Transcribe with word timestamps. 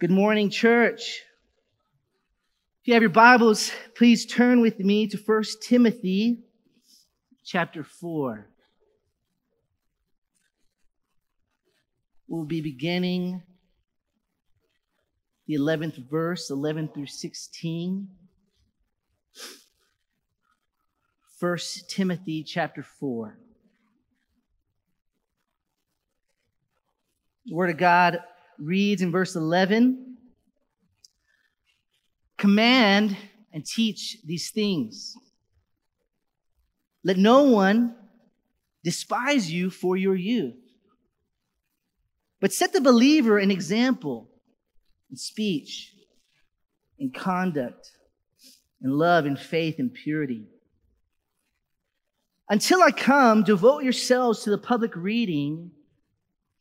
Good 0.00 0.10
morning, 0.10 0.50
church. 0.50 1.22
If 2.82 2.88
you 2.88 2.94
have 2.94 3.02
your 3.04 3.10
Bibles, 3.10 3.70
please 3.94 4.26
turn 4.26 4.60
with 4.60 4.80
me 4.80 5.06
to 5.06 5.16
1 5.16 5.44
Timothy 5.62 6.42
chapter 7.44 7.84
4. 7.84 8.44
We'll 12.26 12.44
be 12.44 12.60
beginning 12.60 13.44
the 15.46 15.54
11th 15.54 16.10
verse, 16.10 16.50
11 16.50 16.88
through 16.92 17.06
16. 17.06 18.08
1 21.38 21.58
Timothy 21.86 22.42
chapter 22.42 22.82
4. 22.82 23.38
The 27.46 27.54
Word 27.54 27.70
of 27.70 27.76
God 27.76 28.18
reads 28.58 29.02
in 29.02 29.10
verse 29.10 29.36
11 29.36 30.16
Command 32.36 33.16
and 33.52 33.64
teach 33.64 34.18
these 34.24 34.50
things. 34.50 35.16
Let 37.04 37.16
no 37.16 37.44
one 37.44 37.94
despise 38.82 39.50
you 39.50 39.70
for 39.70 39.96
your 39.96 40.14
youth, 40.14 40.56
but 42.40 42.52
set 42.52 42.72
the 42.72 42.80
believer 42.80 43.38
an 43.38 43.50
example 43.50 44.28
in 45.10 45.16
speech, 45.16 45.94
in 46.98 47.10
conduct, 47.12 47.90
in 48.82 48.90
love, 48.90 49.26
in 49.26 49.36
faith, 49.36 49.78
in 49.78 49.90
purity. 49.90 50.46
Until 52.48 52.82
I 52.82 52.90
come, 52.90 53.42
devote 53.42 53.84
yourselves 53.84 54.42
to 54.42 54.50
the 54.50 54.58
public 54.58 54.94
reading 54.96 55.70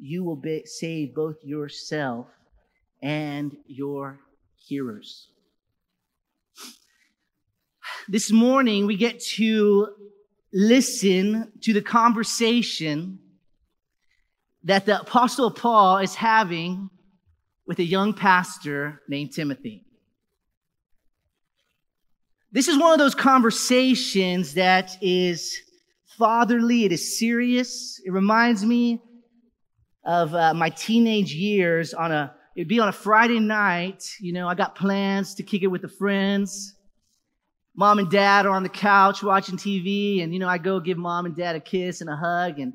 you 0.00 0.24
will 0.24 0.36
be, 0.36 0.64
save 0.64 1.14
both 1.14 1.36
yourself 1.44 2.26
and 3.02 3.56
your 3.66 4.18
hearers. 4.56 5.28
This 8.08 8.32
morning, 8.32 8.86
we 8.86 8.96
get 8.96 9.20
to 9.36 9.88
listen 10.52 11.52
to 11.60 11.72
the 11.72 11.82
conversation 11.82 13.18
that 14.64 14.86
the 14.86 15.00
Apostle 15.00 15.50
Paul 15.50 15.98
is 15.98 16.14
having 16.14 16.90
with 17.66 17.78
a 17.78 17.84
young 17.84 18.12
pastor 18.14 19.00
named 19.08 19.32
Timothy. 19.32 19.84
This 22.52 22.68
is 22.68 22.76
one 22.76 22.92
of 22.92 22.98
those 22.98 23.14
conversations 23.14 24.54
that 24.54 24.96
is 25.00 25.56
fatherly, 26.18 26.84
it 26.84 26.92
is 26.92 27.18
serious. 27.18 28.00
It 28.04 28.10
reminds 28.10 28.64
me 28.64 29.00
of 30.04 30.34
uh, 30.34 30.54
my 30.54 30.70
teenage 30.70 31.32
years 31.32 31.92
on 31.94 32.12
a 32.12 32.34
it'd 32.56 32.68
be 32.68 32.80
on 32.80 32.88
a 32.88 32.92
friday 32.92 33.38
night 33.38 34.04
you 34.20 34.32
know 34.32 34.48
i 34.48 34.54
got 34.54 34.74
plans 34.74 35.34
to 35.34 35.42
kick 35.42 35.62
it 35.62 35.68
with 35.68 35.82
the 35.82 35.88
friends. 35.88 36.74
Mom 37.76 37.98
and 37.98 38.10
dad 38.10 38.46
are 38.46 38.50
on 38.50 38.62
the 38.62 38.68
couch 38.68 39.22
watching 39.22 39.56
tv 39.56 40.22
and 40.22 40.32
you 40.32 40.40
know 40.40 40.48
i 40.48 40.58
go 40.58 40.80
give 40.80 40.98
mom 40.98 41.26
and 41.26 41.36
dad 41.36 41.56
a 41.56 41.60
kiss 41.60 42.00
and 42.00 42.10
a 42.10 42.16
hug 42.16 42.58
and 42.58 42.72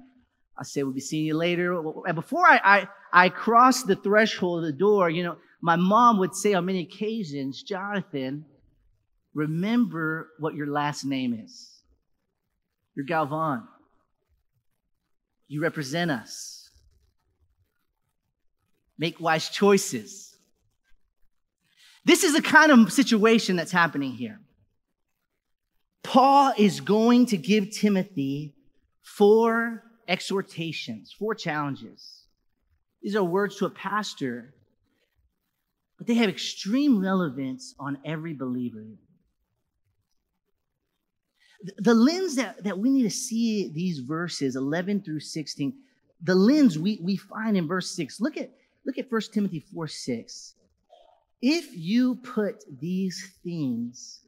i 0.58 0.64
say 0.64 0.84
we'll 0.84 0.94
be 0.94 1.00
seeing 1.00 1.26
you 1.26 1.36
later. 1.36 1.74
And 2.06 2.16
before 2.16 2.46
i 2.48 2.60
i, 2.64 2.88
I 3.26 3.30
crossed 3.30 3.88
the 3.88 3.96
threshold 3.96 4.60
of 4.60 4.66
the 4.66 4.78
door 4.78 5.10
you 5.10 5.24
know 5.24 5.38
my 5.62 5.76
mom 5.76 6.20
would 6.20 6.36
say 6.36 6.54
on 6.54 6.66
many 6.66 6.82
occasions 6.82 7.62
jonathan 7.62 8.46
remember 9.36 10.30
what 10.40 10.56
your 10.56 10.68
last 10.68 11.06
name 11.06 11.34
is. 11.34 11.70
You're 12.96 13.06
galvan. 13.06 13.68
You 15.48 15.62
represent 15.62 16.10
us 16.10 16.55
Make 18.98 19.20
wise 19.20 19.50
choices. 19.50 20.38
This 22.06 22.24
is 22.24 22.34
the 22.34 22.42
kind 22.42 22.72
of 22.72 22.94
situation 22.94 23.56
that's 23.56 23.72
happening 23.72 24.12
here. 24.12 24.40
Paul 26.04 26.54
is 26.56 26.80
going 26.80 27.26
to 27.28 27.38
give 27.38 27.72
Timothy 27.72 28.54
four 29.02 29.84
exhortations, 30.08 31.14
four 31.18 31.34
challenges. 31.34 32.26
These 33.02 33.16
are 33.16 33.24
words 33.24 33.58
to 33.58 33.66
a 33.66 33.72
pastor, 33.72 34.54
but 35.98 36.06
they 36.06 36.14
have 36.16 36.30
extreme 36.30 37.02
relevance 37.02 37.74
on 37.80 37.98
every 38.06 38.34
believer. 38.34 38.86
The 41.78 41.94
lens 41.96 42.36
that, 42.36 42.64
that 42.64 42.78
we 42.78 42.92
need 42.92 43.04
to 43.04 43.10
see 43.10 43.72
these 43.74 44.00
verses, 44.00 44.56
11 44.56 45.02
through 45.02 45.22
16, 45.22 45.74
the 46.22 46.36
lens 46.36 46.78
we, 46.78 47.00
we 47.02 47.16
find 47.18 47.58
in 47.58 47.68
verse 47.68 47.96
6. 47.96 48.22
Look 48.22 48.38
at 48.38 48.52
Look 48.86 48.98
at 48.98 49.12
1 49.12 49.22
Timothy 49.34 49.60
4 49.60 49.88
6. 49.88 50.54
If 51.42 51.76
you 51.76 52.16
put 52.16 52.64
these 52.80 53.34
things 53.44 54.22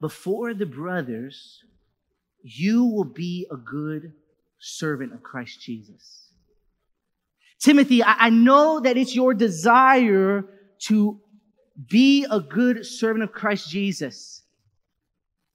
before 0.00 0.54
the 0.54 0.66
brothers, 0.66 1.62
you 2.42 2.84
will 2.84 3.04
be 3.04 3.46
a 3.50 3.56
good 3.56 4.12
servant 4.58 5.12
of 5.12 5.22
Christ 5.22 5.60
Jesus. 5.60 6.28
Timothy, 7.60 8.02
I, 8.04 8.30
know 8.30 8.80
that 8.80 8.96
it's 8.96 9.14
your 9.14 9.34
desire 9.34 10.44
to 10.82 11.20
be 11.88 12.24
a 12.30 12.40
good 12.40 12.86
servant 12.86 13.24
of 13.24 13.32
Christ 13.32 13.68
Jesus. 13.68 14.42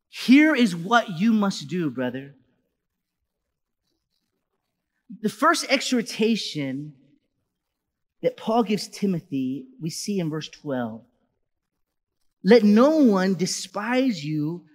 Here 0.09 0.53
is 0.53 0.75
what 0.75 1.19
you 1.19 1.31
must 1.31 1.67
do, 1.67 1.89
brother. 1.89 2.35
The 5.21 5.29
first 5.29 5.65
exhortation 5.69 6.93
that 8.23 8.37
Paul 8.37 8.63
gives 8.63 8.87
Timothy, 8.87 9.65
we 9.81 9.89
see 9.89 10.19
in 10.19 10.29
verse 10.29 10.47
12. 10.47 11.01
Let 12.43 12.63
no 12.63 12.97
one 12.97 13.35
despise 13.35 14.23
you 14.23 14.65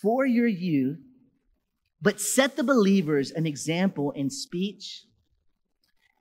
for 0.00 0.24
your 0.24 0.46
youth, 0.46 1.00
but 2.00 2.20
set 2.20 2.56
the 2.56 2.62
believers 2.62 3.30
an 3.30 3.46
example 3.46 4.12
in 4.12 4.30
speech, 4.30 5.04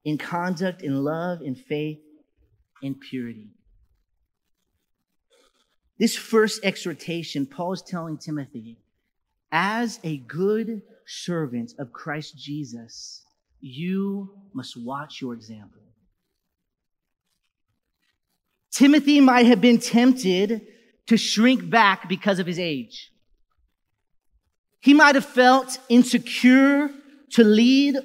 in 0.03 0.17
conduct, 0.17 0.81
in 0.81 1.03
love, 1.03 1.41
in 1.41 1.55
faith, 1.55 1.99
in 2.81 2.95
purity. 2.95 3.49
This 5.99 6.15
first 6.15 6.63
exhortation, 6.63 7.45
Paul 7.45 7.73
is 7.73 7.81
telling 7.81 8.17
Timothy, 8.17 8.77
as 9.51 9.99
a 10.03 10.17
good 10.17 10.81
servant 11.05 11.73
of 11.79 11.91
Christ 11.91 12.37
Jesus, 12.37 13.25
you 13.59 14.33
must 14.53 14.81
watch 14.81 15.21
your 15.21 15.33
example. 15.33 15.81
Timothy 18.71 19.19
might 19.19 19.45
have 19.45 19.61
been 19.61 19.79
tempted 19.79 20.61
to 21.07 21.17
shrink 21.17 21.69
back 21.69 22.09
because 22.09 22.39
of 22.39 22.47
his 22.47 22.59
age. 22.59 23.11
He 24.79 24.93
might 24.93 25.15
have 25.15 25.25
felt 25.25 25.79
insecure 25.89 26.89
to 27.31 27.43
lead 27.43 27.97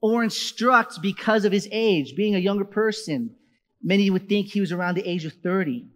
or 0.00 0.22
instruct 0.22 1.00
because 1.02 1.44
of 1.44 1.52
his 1.52 1.68
age, 1.72 2.14
being 2.14 2.34
a 2.34 2.38
younger 2.38 2.64
person. 2.64 3.34
Many 3.82 4.10
would 4.10 4.28
think 4.28 4.48
he 4.48 4.60
was 4.60 4.72
around 4.72 4.96
the 4.96 5.08
age 5.08 5.24
of 5.24 5.32
30. 5.42 5.86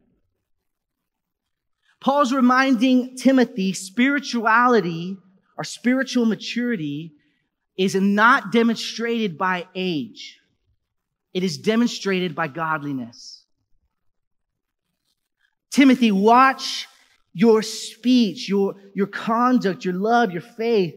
Paul's 2.00 2.32
reminding 2.32 3.16
Timothy 3.16 3.72
spirituality 3.72 5.16
or 5.56 5.64
spiritual 5.64 6.26
maturity 6.26 7.12
is 7.76 7.94
not 7.94 8.52
demonstrated 8.52 9.37
by 9.37 9.66
age. 9.75 10.38
It 11.34 11.43
is 11.43 11.58
demonstrated 11.58 12.34
by 12.34 12.49
godliness. 12.49 13.38
Timothy, 15.70 16.10
watch 16.10 16.86
your 17.32 17.62
speech, 17.62 18.48
your, 18.48 18.74
your 18.94 19.06
conduct, 19.06 19.84
your 19.84 19.94
love, 19.94 20.32
your 20.32 20.42
faith, 20.42 20.94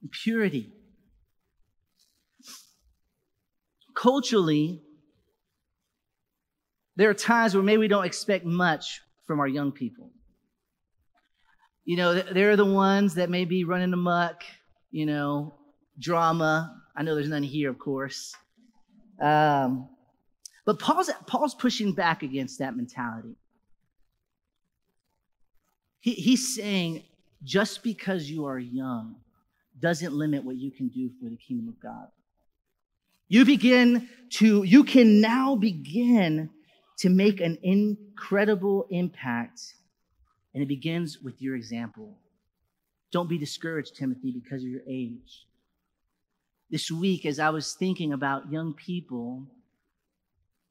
and 0.00 0.10
purity. 0.10 0.72
Culturally, 3.94 4.82
there 6.96 7.10
are 7.10 7.14
times 7.14 7.54
where 7.54 7.62
maybe 7.62 7.78
we 7.78 7.88
don't 7.88 8.06
expect 8.06 8.44
much 8.44 9.00
from 9.26 9.40
our 9.40 9.48
young 9.48 9.72
people. 9.72 10.10
You 11.84 11.96
know, 11.96 12.14
they're 12.14 12.56
the 12.56 12.64
ones 12.64 13.14
that 13.16 13.30
may 13.30 13.44
be 13.44 13.64
running 13.64 13.92
amok, 13.92 14.42
you 14.90 15.06
know, 15.06 15.54
drama. 15.98 16.74
I 16.96 17.02
know 17.02 17.14
there's 17.14 17.28
none 17.28 17.42
here, 17.42 17.70
of 17.70 17.78
course. 17.78 18.34
Um, 19.20 19.88
But 20.64 20.78
Paul's, 20.78 21.10
Paul's 21.26 21.54
pushing 21.54 21.94
back 21.94 22.22
against 22.22 22.60
that 22.60 22.76
mentality. 22.76 23.36
He, 26.00 26.12
he's 26.12 26.54
saying 26.54 27.04
just 27.44 27.82
because 27.82 28.28
you 28.30 28.46
are 28.46 28.58
young 28.58 29.16
doesn't 29.80 30.12
limit 30.12 30.44
what 30.44 30.56
you 30.56 30.70
can 30.70 30.88
do 30.88 31.10
for 31.20 31.28
the 31.28 31.36
kingdom 31.36 31.68
of 31.68 31.80
God. 31.80 32.08
You 33.28 33.44
begin 33.44 34.08
to, 34.30 34.64
you 34.64 34.84
can 34.84 35.20
now 35.20 35.54
begin 35.54 36.50
to 36.98 37.08
make 37.08 37.40
an 37.40 37.58
incredible 37.62 38.86
impact, 38.90 39.60
and 40.52 40.62
it 40.62 40.66
begins 40.66 41.18
with 41.22 41.40
your 41.40 41.54
example. 41.54 42.18
Don't 43.12 43.28
be 43.28 43.38
discouraged, 43.38 43.96
Timothy, 43.96 44.32
because 44.32 44.62
of 44.62 44.68
your 44.68 44.82
age. 44.88 45.46
This 46.70 46.90
week, 46.90 47.24
as 47.24 47.38
I 47.38 47.50
was 47.50 47.74
thinking 47.74 48.12
about 48.12 48.52
young 48.52 48.74
people 48.74 49.46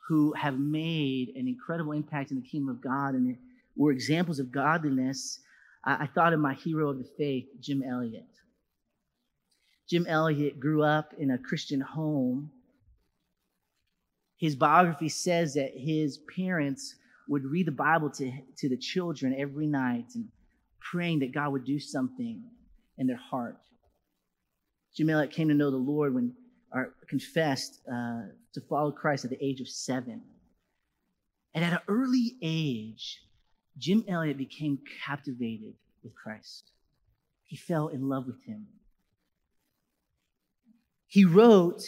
who 0.08 0.34
have 0.34 0.60
made 0.60 1.30
an 1.36 1.48
incredible 1.48 1.94
impact 1.94 2.31
in 2.31 2.42
the 2.42 2.48
kingdom 2.48 2.70
of 2.70 2.81
God 2.81 3.16
and 3.16 3.38
were 3.80 3.92
examples 3.94 4.40
of 4.40 4.52
godliness, 4.52 5.40
I, 5.86 6.04
I 6.04 6.08
thought 6.08 6.34
of 6.34 6.40
my 6.40 6.54
hero 6.54 6.90
of 6.90 6.98
the 6.98 7.10
faith, 7.18 7.46
Jim 7.62 7.81
Elliot. 7.81 8.28
Jim 9.90 10.06
Elliot 10.06 10.60
grew 10.60 10.84
up 10.84 11.14
in 11.18 11.31
a 11.31 11.38
Christian 11.38 11.80
home. 11.80 12.52
His 14.38 14.56
biography 14.56 15.10
says 15.10 15.54
that 15.54 15.72
his 15.74 16.20
parents 16.36 16.96
would 17.30 17.46
read 17.46 17.68
the 17.68 17.72
Bible 17.72 18.10
to, 18.12 18.31
to 18.58 18.70
the 18.70 18.78
children 18.78 19.34
every 19.38 19.66
night 19.66 20.06
and 20.14 20.28
praying 20.80 21.20
that 21.20 21.34
God 21.34 21.54
would 21.54 21.66
do 21.66 21.80
something 21.80 22.44
in 22.98 23.08
their 23.08 23.18
heart. 23.18 23.58
Jim 24.96 25.10
Elliot 25.10 25.31
came 25.31 25.48
to 25.48 25.54
know 25.54 25.72
the 25.72 25.78
Lord 25.78 26.14
when, 26.14 26.34
or 26.74 26.96
confessed 27.08 27.80
uh, 27.88 28.24
to 28.54 28.62
follow 28.70 28.92
Christ 28.92 29.24
at 29.24 29.31
the 29.31 29.44
age 29.44 29.62
of 29.62 29.70
seven. 29.70 30.22
And 31.54 31.64
at 31.64 31.74
an 31.74 31.80
early 31.88 32.36
age, 32.42 33.22
Jim 33.77 34.04
Elliot 34.07 34.38
became 34.38 34.80
captivated 35.06 35.74
with 36.04 36.16
Christ. 36.16 36.71
He 37.45 37.56
fell 37.56 37.88
in 37.88 38.07
love 38.07 38.27
with 38.27 38.44
him. 38.44 38.68
He 41.07 41.25
wrote 41.25 41.81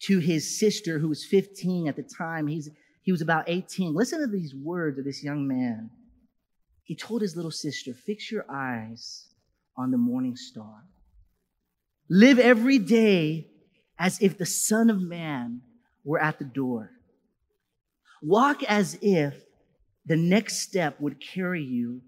to 0.00 0.18
his 0.18 0.58
sister, 0.58 0.98
who 0.98 1.08
was 1.08 1.24
15 1.24 1.86
at 1.86 1.96
the 1.96 2.02
time. 2.02 2.46
He's, 2.46 2.68
he 3.02 3.12
was 3.12 3.20
about 3.20 3.44
18. 3.48 3.94
Listen 3.94 4.20
to 4.20 4.26
these 4.26 4.54
words 4.54 4.98
of 4.98 5.04
this 5.04 5.22
young 5.22 5.46
man. 5.46 5.90
He 6.82 6.96
told 6.96 7.22
his 7.22 7.36
little 7.36 7.50
sister, 7.50 7.94
Fix 7.94 8.30
your 8.30 8.44
eyes 8.50 9.28
on 9.76 9.90
the 9.90 9.98
morning 9.98 10.36
star. 10.36 10.84
Live 12.10 12.38
every 12.38 12.78
day 12.78 13.48
as 13.98 14.20
if 14.20 14.36
the 14.36 14.46
Son 14.46 14.90
of 14.90 15.00
Man 15.00 15.62
were 16.04 16.20
at 16.20 16.38
the 16.38 16.44
door. 16.44 16.90
Walk 18.22 18.62
as 18.64 18.98
if 19.00 19.43
the 20.06 20.16
next 20.16 20.58
step 20.58 21.00
would 21.00 21.20
carry 21.20 21.62
you 21.62 22.02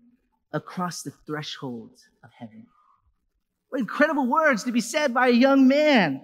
across 0.52 1.02
the 1.02 1.12
threshold 1.26 1.92
of 2.22 2.30
heaven. 2.38 2.66
What 3.68 3.80
incredible 3.80 4.26
words 4.26 4.64
to 4.64 4.72
be 4.72 4.80
said 4.80 5.12
by 5.12 5.28
a 5.28 5.32
young 5.32 5.66
man. 5.68 6.20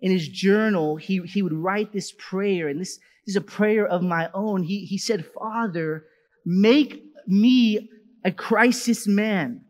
In 0.00 0.12
his 0.12 0.28
journal, 0.28 0.96
he, 0.96 1.20
he 1.22 1.42
would 1.42 1.52
write 1.52 1.92
this 1.92 2.12
prayer, 2.16 2.68
and 2.68 2.80
this 2.80 3.00
is 3.26 3.34
a 3.34 3.40
prayer 3.40 3.86
of 3.86 4.02
my 4.02 4.30
own. 4.32 4.62
He, 4.62 4.84
he 4.84 4.98
said, 4.98 5.26
Father, 5.26 6.04
make 6.44 7.04
me 7.26 7.90
a 8.24 8.30
crisis 8.30 9.06
man. 9.06 9.64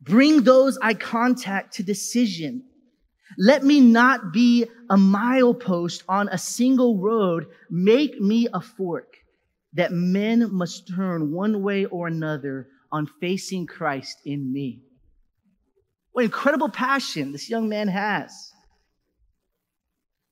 Bring 0.00 0.42
those 0.42 0.78
I 0.80 0.94
contact 0.94 1.74
to 1.74 1.82
decision. 1.82 2.64
Let 3.38 3.64
me 3.64 3.80
not 3.80 4.32
be 4.32 4.64
a 4.88 4.96
milepost 4.96 6.02
on 6.08 6.28
a 6.28 6.38
single 6.38 6.98
road. 6.98 7.46
Make 7.70 8.20
me 8.20 8.48
a 8.52 8.60
fork 8.60 9.16
that 9.74 9.92
men 9.92 10.52
must 10.52 10.88
turn 10.88 11.32
one 11.32 11.62
way 11.62 11.84
or 11.84 12.08
another 12.08 12.68
on 12.90 13.06
facing 13.20 13.66
Christ 13.66 14.18
in 14.24 14.52
me. 14.52 14.82
What 16.12 16.24
incredible 16.24 16.68
passion 16.68 17.32
this 17.32 17.48
young 17.48 17.68
man 17.68 17.88
has. 17.88 18.52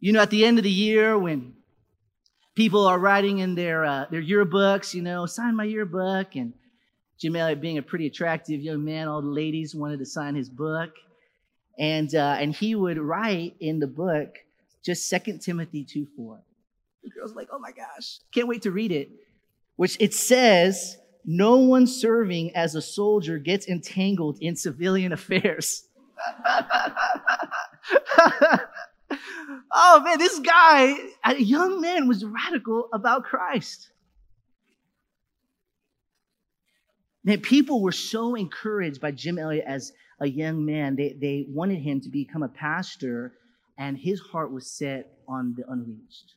You 0.01 0.13
know, 0.13 0.21
at 0.21 0.31
the 0.31 0.45
end 0.45 0.59
of 0.59 0.65
the 0.65 0.71
year, 0.71 1.17
when 1.17 1.55
people 2.57 2.87
are 2.87 2.99
writing 2.99 3.39
in 3.39 3.55
their, 3.55 3.85
uh, 3.85 4.07
their 4.11 4.23
yearbooks, 4.23 4.93
you 4.93 5.03
know, 5.03 5.27
sign 5.27 5.55
my 5.55 5.65
yearbook, 5.65 6.35
and 6.35 6.53
Jim 7.21 7.37
Elliot 7.37 7.61
being 7.61 7.79
a 7.79 7.83
pretty 7.83 8.07
attractive 8.07 8.61
young 8.61 8.85
man, 8.85 9.09
all 9.09 9.23
the 9.23 9.29
ladies 9.29 9.75
wanted 9.75 9.99
to 9.99 10.07
sign 10.07 10.35
his 10.35 10.49
book. 10.49 10.91
And, 11.79 12.15
uh, 12.15 12.37
and 12.39 12.55
he 12.55 12.75
would 12.75 12.99
write 12.99 13.55
in 13.61 13.79
the 13.79 13.87
book 13.87 14.39
just 14.85 15.09
Second 15.09 15.41
Timothy 15.41 15.85
2 15.85 16.07
4. 16.17 16.41
The 17.05 17.11
girl's 17.11 17.35
like, 17.35 17.49
oh 17.53 17.59
my 17.59 17.73
gosh, 17.73 18.19
can't 18.33 18.49
wait 18.49 18.63
to 18.63 18.71
read 18.71 18.93
it. 18.93 19.11
Which 19.77 19.97
it 20.01 20.13
says, 20.13 20.97
no 21.25 21.57
one 21.57 21.87
serving 21.87 22.57
as 22.57 22.75
a 22.75 22.83
soldier 22.83 23.39
gets 23.39 23.69
entangled 23.69 24.39
in 24.41 24.57
civilian 24.57 25.13
affairs. 25.13 25.85
oh 29.73 30.01
man, 30.05 30.19
this 30.19 30.39
guy, 30.41 30.95
a 31.25 31.37
young 31.37 31.81
man, 31.81 32.09
was 32.09 32.25
radical 32.25 32.89
about 32.93 33.25
Christ. 33.25 33.91
Man, 37.25 37.41
people 37.41 37.83
were 37.83 37.93
so 37.93 38.35
encouraged 38.35 39.01
by 39.01 39.11
Jim 39.11 39.39
Elliot 39.39 39.65
as 39.67 39.93
a 40.21 40.27
young 40.27 40.65
man. 40.65 40.97
They, 40.97 41.17
they 41.21 41.47
wanted 41.49 41.81
him 41.81 42.01
to 42.01 42.09
become 42.09 42.43
a 42.43 42.49
pastor, 42.49 43.35
and 43.77 43.97
his 43.97 44.21
heart 44.21 44.53
was 44.53 44.71
set 44.71 45.19
on 45.29 45.55
the 45.57 45.65
unreached. 45.69 46.35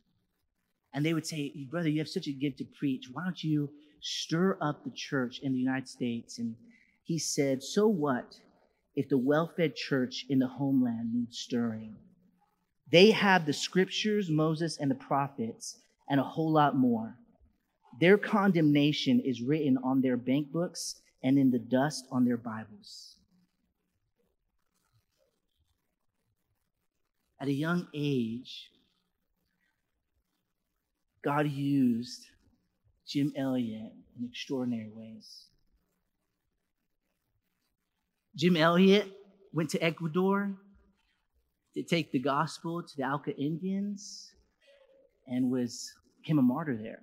And 0.93 1.05
they 1.05 1.13
would 1.13 1.25
say, 1.25 1.53
Brother, 1.69 1.89
you 1.89 1.99
have 1.99 2.09
such 2.09 2.27
a 2.27 2.33
gift 2.33 2.57
to 2.57 2.65
preach. 2.65 3.05
Why 3.11 3.23
don't 3.23 3.43
you 3.43 3.69
stir 4.01 4.57
up 4.61 4.83
the 4.83 4.91
church 4.91 5.39
in 5.41 5.53
the 5.53 5.59
United 5.59 5.87
States? 5.87 6.37
And 6.37 6.55
he 7.03 7.17
said, 7.17 7.63
So 7.63 7.87
what 7.87 8.39
if 8.95 9.07
the 9.07 9.17
well 9.17 9.51
fed 9.55 9.75
church 9.75 10.25
in 10.29 10.39
the 10.39 10.47
homeland 10.47 11.13
needs 11.13 11.37
stirring? 11.37 11.95
They 12.91 13.11
have 13.11 13.45
the 13.45 13.53
scriptures, 13.53 14.29
Moses, 14.29 14.77
and 14.77 14.91
the 14.91 14.95
prophets, 14.95 15.79
and 16.09 16.19
a 16.19 16.23
whole 16.23 16.51
lot 16.51 16.75
more. 16.75 17.15
Their 18.01 18.17
condemnation 18.17 19.21
is 19.21 19.41
written 19.41 19.77
on 19.77 20.01
their 20.01 20.17
bank 20.17 20.51
books 20.51 21.01
and 21.23 21.37
in 21.37 21.51
the 21.51 21.59
dust 21.59 22.05
on 22.11 22.25
their 22.25 22.37
Bibles. 22.37 23.15
At 27.41 27.47
a 27.47 27.53
young 27.53 27.87
age, 27.91 28.69
God 31.23 31.49
used 31.49 32.27
Jim 33.07 33.33
Elliot 33.35 33.93
in 34.15 34.25
extraordinary 34.29 34.91
ways. 34.93 35.47
Jim 38.35 38.55
Elliot 38.55 39.11
went 39.53 39.71
to 39.71 39.83
Ecuador 39.83 40.55
to 41.73 41.81
take 41.81 42.11
the 42.11 42.19
gospel 42.19 42.83
to 42.83 42.95
the 42.95 43.03
Auca 43.05 43.35
Indians 43.35 44.33
and 45.25 45.49
was 45.49 45.91
became 46.21 46.37
a 46.37 46.43
martyr 46.43 46.77
there. 46.77 47.01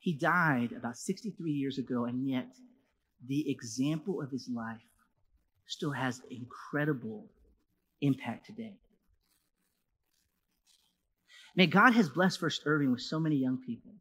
He 0.00 0.12
died 0.12 0.72
about 0.72 0.96
63 0.96 1.52
years 1.52 1.78
ago, 1.78 2.06
and 2.06 2.28
yet 2.28 2.48
the 3.28 3.48
example 3.48 4.20
of 4.20 4.32
his 4.32 4.48
life 4.52 4.80
still 5.68 5.92
has 5.92 6.20
incredible 6.30 7.28
impact 8.00 8.46
today. 8.46 8.74
May 11.56 11.66
God 11.66 11.94
has 11.94 12.08
blessed 12.08 12.38
First 12.40 12.62
Irving 12.64 12.92
with 12.92 13.02
so 13.02 13.18
many 13.18 13.36
young 13.36 13.58
people. 13.58 13.92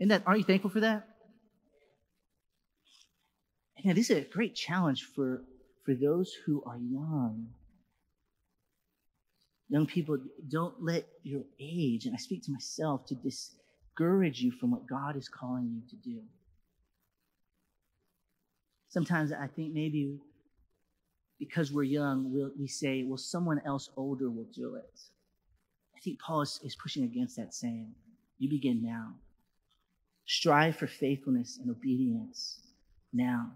And 0.00 0.10
that 0.10 0.22
aren't 0.26 0.40
you 0.40 0.44
thankful 0.44 0.70
for 0.70 0.80
that? 0.80 1.08
And 3.84 3.96
this 3.96 4.10
is 4.10 4.18
a 4.18 4.28
great 4.28 4.54
challenge 4.54 5.04
for, 5.14 5.42
for 5.84 5.94
those 5.94 6.32
who 6.46 6.62
are 6.66 6.76
young. 6.76 7.48
Young 9.68 9.86
people, 9.86 10.18
don't 10.48 10.82
let 10.82 11.06
your 11.22 11.42
age, 11.60 12.06
and 12.06 12.14
I 12.14 12.18
speak 12.18 12.44
to 12.44 12.52
myself, 12.52 13.06
to 13.06 13.14
discourage 13.14 14.40
you 14.40 14.52
from 14.52 14.70
what 14.70 14.86
God 14.86 15.16
is 15.16 15.28
calling 15.28 15.70
you 15.70 15.82
to 15.90 15.96
do. 15.96 16.20
Sometimes 18.88 19.32
I 19.32 19.48
think 19.48 19.72
maybe 19.72 20.18
because 21.48 21.72
we're 21.72 21.82
young, 21.82 22.32
we'll, 22.32 22.50
we 22.58 22.66
say, 22.66 23.04
well, 23.04 23.18
someone 23.18 23.60
else 23.66 23.90
older 23.96 24.30
will 24.30 24.48
do 24.54 24.76
it. 24.76 25.00
I 25.96 26.00
think 26.00 26.18
Paul 26.20 26.42
is, 26.42 26.60
is 26.64 26.74
pushing 26.74 27.04
against 27.04 27.36
that, 27.36 27.54
saying, 27.54 27.94
you 28.38 28.48
begin 28.48 28.82
now. 28.82 29.14
Strive 30.26 30.76
for 30.76 30.86
faithfulness 30.86 31.58
and 31.60 31.70
obedience 31.70 32.60
now. 33.12 33.52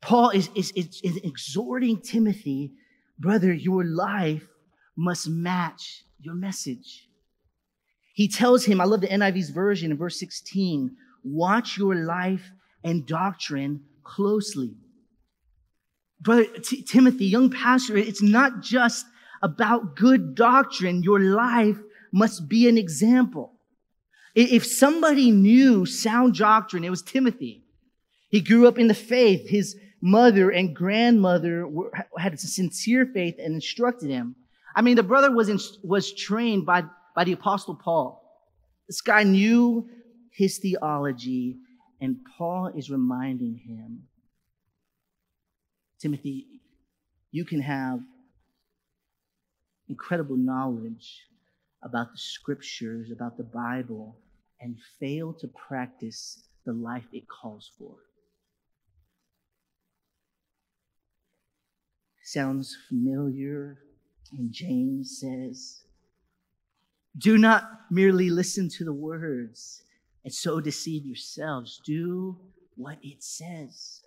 Paul 0.00 0.30
is, 0.30 0.50
is, 0.54 0.70
is, 0.72 1.00
is 1.02 1.16
exhorting 1.18 2.00
Timothy, 2.00 2.72
brother, 3.18 3.52
your 3.52 3.84
life 3.84 4.46
must 4.96 5.28
match 5.28 6.04
your 6.20 6.34
message. 6.34 7.08
He 8.14 8.28
tells 8.28 8.64
him, 8.64 8.80
I 8.80 8.84
love 8.84 9.00
the 9.00 9.16
NIV's 9.16 9.50
version 9.50 9.90
in 9.90 9.96
verse 9.96 10.18
16, 10.18 10.96
watch 11.22 11.76
your 11.76 11.94
life 11.94 12.50
and 12.82 13.06
doctrine 13.06 13.82
closely. 14.04 14.74
Brother 16.20 16.44
T- 16.44 16.82
Timothy, 16.82 17.26
young 17.26 17.50
pastor, 17.50 17.96
it's 17.96 18.22
not 18.22 18.60
just 18.60 19.06
about 19.42 19.96
good 19.96 20.34
doctrine, 20.34 21.02
your 21.02 21.20
life 21.20 21.78
must 22.12 22.48
be 22.48 22.68
an 22.68 22.78
example. 22.78 23.52
If 24.34 24.64
somebody 24.66 25.30
knew 25.30 25.86
sound 25.86 26.34
doctrine, 26.34 26.84
it 26.84 26.90
was 26.90 27.02
Timothy. 27.02 27.64
He 28.30 28.40
grew 28.40 28.66
up 28.66 28.78
in 28.78 28.88
the 28.88 28.94
faith. 28.94 29.48
His 29.48 29.76
mother 30.00 30.50
and 30.50 30.74
grandmother 30.74 31.66
were, 31.68 31.92
had 32.18 32.34
a 32.34 32.38
sincere 32.38 33.06
faith 33.06 33.36
and 33.38 33.54
instructed 33.54 34.10
him. 34.10 34.34
I 34.74 34.82
mean, 34.82 34.96
the 34.96 35.02
brother 35.02 35.30
was, 35.30 35.48
in, 35.48 35.58
was 35.82 36.12
trained 36.12 36.66
by, 36.66 36.82
by 37.14 37.24
the 37.24 37.32
apostle 37.32 37.76
Paul. 37.76 38.20
This 38.88 39.00
guy 39.00 39.22
knew 39.22 39.88
his 40.32 40.58
theology 40.58 41.56
and 42.00 42.16
Paul 42.36 42.72
is 42.76 42.90
reminding 42.90 43.56
him, 43.56 44.02
Timothy, 46.04 46.60
you 47.32 47.46
can 47.46 47.62
have 47.62 47.98
incredible 49.88 50.36
knowledge 50.36 51.22
about 51.82 52.12
the 52.12 52.18
scriptures, 52.18 53.10
about 53.10 53.38
the 53.38 53.44
Bible, 53.44 54.14
and 54.60 54.76
fail 55.00 55.32
to 55.40 55.48
practice 55.48 56.46
the 56.66 56.74
life 56.74 57.06
it 57.10 57.24
calls 57.26 57.70
for. 57.78 57.94
Sounds 62.22 62.76
familiar, 62.86 63.78
and 64.32 64.52
James 64.52 65.18
says, 65.18 65.84
Do 67.16 67.38
not 67.38 67.64
merely 67.90 68.28
listen 68.28 68.68
to 68.76 68.84
the 68.84 68.92
words 68.92 69.84
and 70.22 70.34
so 70.34 70.60
deceive 70.60 71.06
yourselves. 71.06 71.80
Do 71.82 72.36
what 72.76 72.98
it 73.02 73.22
says. 73.22 74.03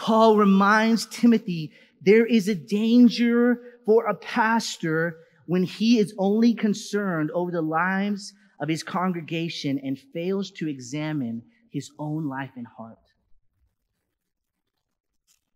Paul 0.00 0.38
reminds 0.38 1.04
Timothy 1.04 1.72
there 2.00 2.24
is 2.24 2.48
a 2.48 2.54
danger 2.54 3.60
for 3.84 4.06
a 4.06 4.14
pastor 4.14 5.18
when 5.44 5.62
he 5.62 5.98
is 5.98 6.14
only 6.16 6.54
concerned 6.54 7.30
over 7.32 7.50
the 7.50 7.60
lives 7.60 8.32
of 8.60 8.70
his 8.70 8.82
congregation 8.82 9.78
and 9.78 9.98
fails 10.14 10.52
to 10.52 10.70
examine 10.70 11.42
his 11.70 11.90
own 11.98 12.26
life 12.30 12.52
and 12.56 12.66
heart. 12.66 12.96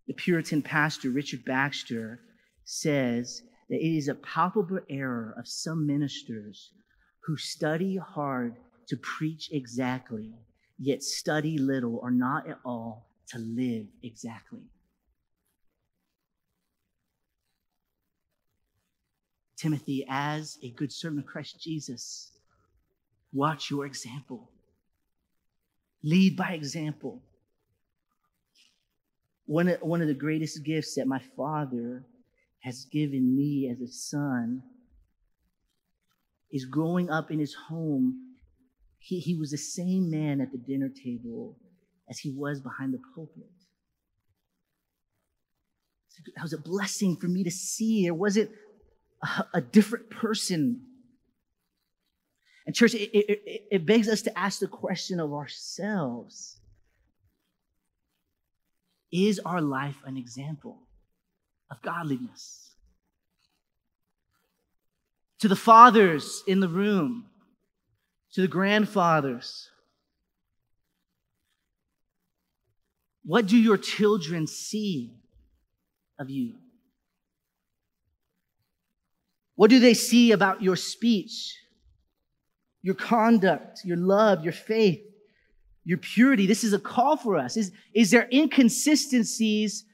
The 0.08 0.12
Puritan 0.12 0.60
pastor 0.60 1.08
Richard 1.08 1.46
Baxter 1.46 2.20
says 2.66 3.40
that 3.70 3.82
it 3.82 3.96
is 3.96 4.08
a 4.08 4.14
palpable 4.14 4.80
error 4.90 5.34
of 5.38 5.48
some 5.48 5.86
ministers 5.86 6.70
who 7.20 7.38
study 7.38 7.96
hard 7.96 8.56
to 8.88 8.98
preach 8.98 9.48
exactly, 9.52 10.34
yet 10.78 11.02
study 11.02 11.56
little 11.56 11.98
or 12.02 12.10
not 12.10 12.46
at 12.46 12.58
all 12.62 13.06
to 13.28 13.38
live 13.38 13.86
exactly. 14.02 14.62
Timothy, 19.56 20.04
as 20.08 20.58
a 20.62 20.70
good 20.70 20.92
servant 20.92 21.20
of 21.20 21.26
Christ 21.26 21.60
Jesus, 21.60 22.32
watch 23.32 23.70
your 23.70 23.86
example. 23.86 24.50
Lead 26.02 26.36
by 26.36 26.50
example. 26.50 27.22
One 29.46 29.68
of, 29.68 29.80
one 29.80 30.02
of 30.02 30.08
the 30.08 30.14
greatest 30.14 30.64
gifts 30.64 30.96
that 30.96 31.06
my 31.06 31.20
father 31.36 32.04
has 32.60 32.86
given 32.86 33.36
me 33.36 33.68
as 33.70 33.80
a 33.80 33.92
son 33.92 34.62
is 36.50 36.64
growing 36.64 37.10
up 37.10 37.30
in 37.30 37.38
his 37.38 37.54
home, 37.54 38.34
he, 38.98 39.18
he 39.18 39.34
was 39.34 39.50
the 39.50 39.58
same 39.58 40.10
man 40.10 40.40
at 40.40 40.52
the 40.52 40.58
dinner 40.58 40.88
table 40.88 41.56
as 42.08 42.18
he 42.18 42.30
was 42.30 42.60
behind 42.60 42.92
the 42.92 43.00
pulpit. 43.14 43.44
That 46.36 46.42
was 46.42 46.52
a 46.52 46.58
blessing 46.58 47.16
for 47.16 47.26
me 47.26 47.44
to 47.44 47.50
see. 47.50 48.04
There 48.04 48.14
wasn't 48.14 48.50
a, 49.22 49.44
a 49.54 49.60
different 49.60 50.10
person. 50.10 50.80
And, 52.66 52.74
church, 52.74 52.94
it, 52.94 53.10
it, 53.12 53.62
it 53.70 53.86
begs 53.86 54.08
us 54.08 54.22
to 54.22 54.38
ask 54.38 54.60
the 54.60 54.68
question 54.68 55.20
of 55.20 55.32
ourselves 55.32 56.58
Is 59.12 59.40
our 59.44 59.60
life 59.60 59.96
an 60.06 60.16
example 60.16 60.78
of 61.70 61.82
godliness? 61.82 62.64
to 65.44 65.48
the 65.48 65.56
fathers 65.56 66.42
in 66.46 66.60
the 66.60 66.68
room, 66.68 67.26
to 68.32 68.40
the 68.40 68.48
grandfathers. 68.48 69.68
What 73.24 73.46
do 73.46 73.56
your 73.56 73.76
children 73.76 74.46
see 74.46 75.14
of 76.18 76.30
you? 76.30 76.54
What 79.56 79.70
do 79.70 79.78
they 79.80 79.94
see 79.94 80.32
about 80.32 80.62
your 80.62 80.76
speech, 80.76 81.56
your 82.82 82.94
conduct, 82.94 83.80
your 83.84 83.96
love, 83.96 84.42
your 84.42 84.52
faith, 84.52 85.00
your 85.84 85.98
purity? 85.98 86.46
This 86.46 86.64
is 86.64 86.72
a 86.72 86.78
call 86.78 87.16
for 87.16 87.36
us. 87.36 87.56
Is, 87.56 87.70
is 87.94 88.10
there 88.10 88.28
inconsistencies 88.32 89.84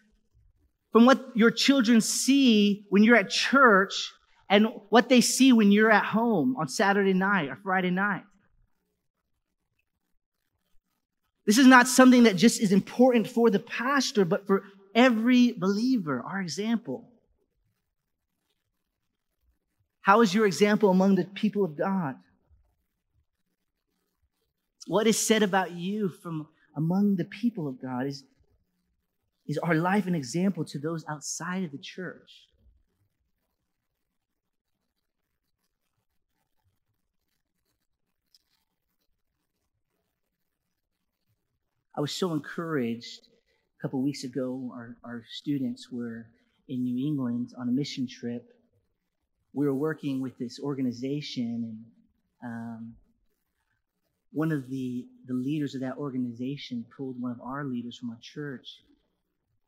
from 0.92 1.06
what 1.06 1.24
your 1.34 1.50
children 1.50 2.00
see 2.00 2.86
when 2.88 3.04
you're 3.04 3.16
at 3.16 3.30
church 3.30 4.12
and 4.50 4.66
what 4.88 5.08
they 5.08 5.20
see 5.20 5.52
when 5.52 5.70
you're 5.70 5.92
at 5.92 6.04
home 6.04 6.56
on 6.58 6.68
Saturday 6.68 7.12
night 7.12 7.48
or 7.48 7.56
Friday 7.62 7.90
night. 7.90 8.24
This 11.46 11.58
is 11.58 11.66
not 11.66 11.88
something 11.88 12.24
that 12.24 12.36
just 12.36 12.60
is 12.60 12.72
important 12.72 13.28
for 13.28 13.50
the 13.50 13.58
pastor, 13.58 14.24
but 14.24 14.46
for 14.46 14.64
every 14.94 15.52
believer, 15.52 16.22
our 16.26 16.40
example. 16.40 17.08
How 20.02 20.22
is 20.22 20.34
your 20.34 20.46
example 20.46 20.90
among 20.90 21.16
the 21.16 21.24
people 21.24 21.64
of 21.64 21.76
God? 21.76 22.16
What 24.86 25.06
is 25.06 25.18
said 25.18 25.42
about 25.42 25.72
you 25.72 26.08
from 26.08 26.48
among 26.76 27.16
the 27.16 27.24
people 27.24 27.68
of 27.68 27.80
God? 27.80 28.06
Is, 28.06 28.24
is 29.46 29.58
our 29.58 29.74
life 29.74 30.06
an 30.06 30.14
example 30.14 30.64
to 30.66 30.78
those 30.78 31.04
outside 31.08 31.64
of 31.64 31.72
the 31.72 31.78
church? 31.78 32.49
I 42.00 42.08
was 42.08 42.12
so 42.12 42.32
encouraged 42.32 43.28
a 43.78 43.82
couple 43.82 44.00
weeks 44.00 44.24
ago. 44.24 44.70
Our, 44.72 44.96
our 45.04 45.22
students 45.28 45.92
were 45.92 46.28
in 46.66 46.82
New 46.82 47.06
England 47.06 47.52
on 47.58 47.68
a 47.68 47.72
mission 47.72 48.08
trip. 48.08 48.54
We 49.52 49.66
were 49.66 49.74
working 49.74 50.22
with 50.22 50.38
this 50.38 50.58
organization, 50.60 51.76
and 52.42 52.50
um, 52.50 52.94
one 54.32 54.50
of 54.50 54.70
the, 54.70 55.08
the 55.26 55.34
leaders 55.34 55.74
of 55.74 55.82
that 55.82 55.98
organization 55.98 56.86
pulled 56.96 57.20
one 57.20 57.32
of 57.32 57.40
our 57.42 57.66
leaders 57.66 57.98
from 57.98 58.08
our 58.08 58.18
church, 58.22 58.78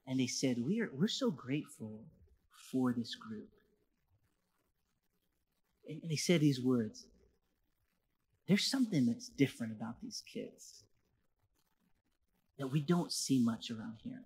and 0.06 0.18
they 0.18 0.26
said, 0.26 0.56
we 0.58 0.80
are, 0.80 0.88
We're 0.90 1.08
so 1.08 1.30
grateful 1.30 2.00
for 2.70 2.94
this 2.94 3.14
group. 3.14 3.50
And 5.86 6.10
they 6.10 6.16
said 6.16 6.40
these 6.40 6.62
words 6.62 7.04
There's 8.48 8.70
something 8.70 9.04
that's 9.04 9.28
different 9.28 9.74
about 9.74 10.00
these 10.00 10.22
kids 10.32 10.82
that 12.62 12.68
we 12.68 12.78
don't 12.78 13.10
see 13.10 13.40
much 13.40 13.72
around 13.72 13.96
here. 14.04 14.22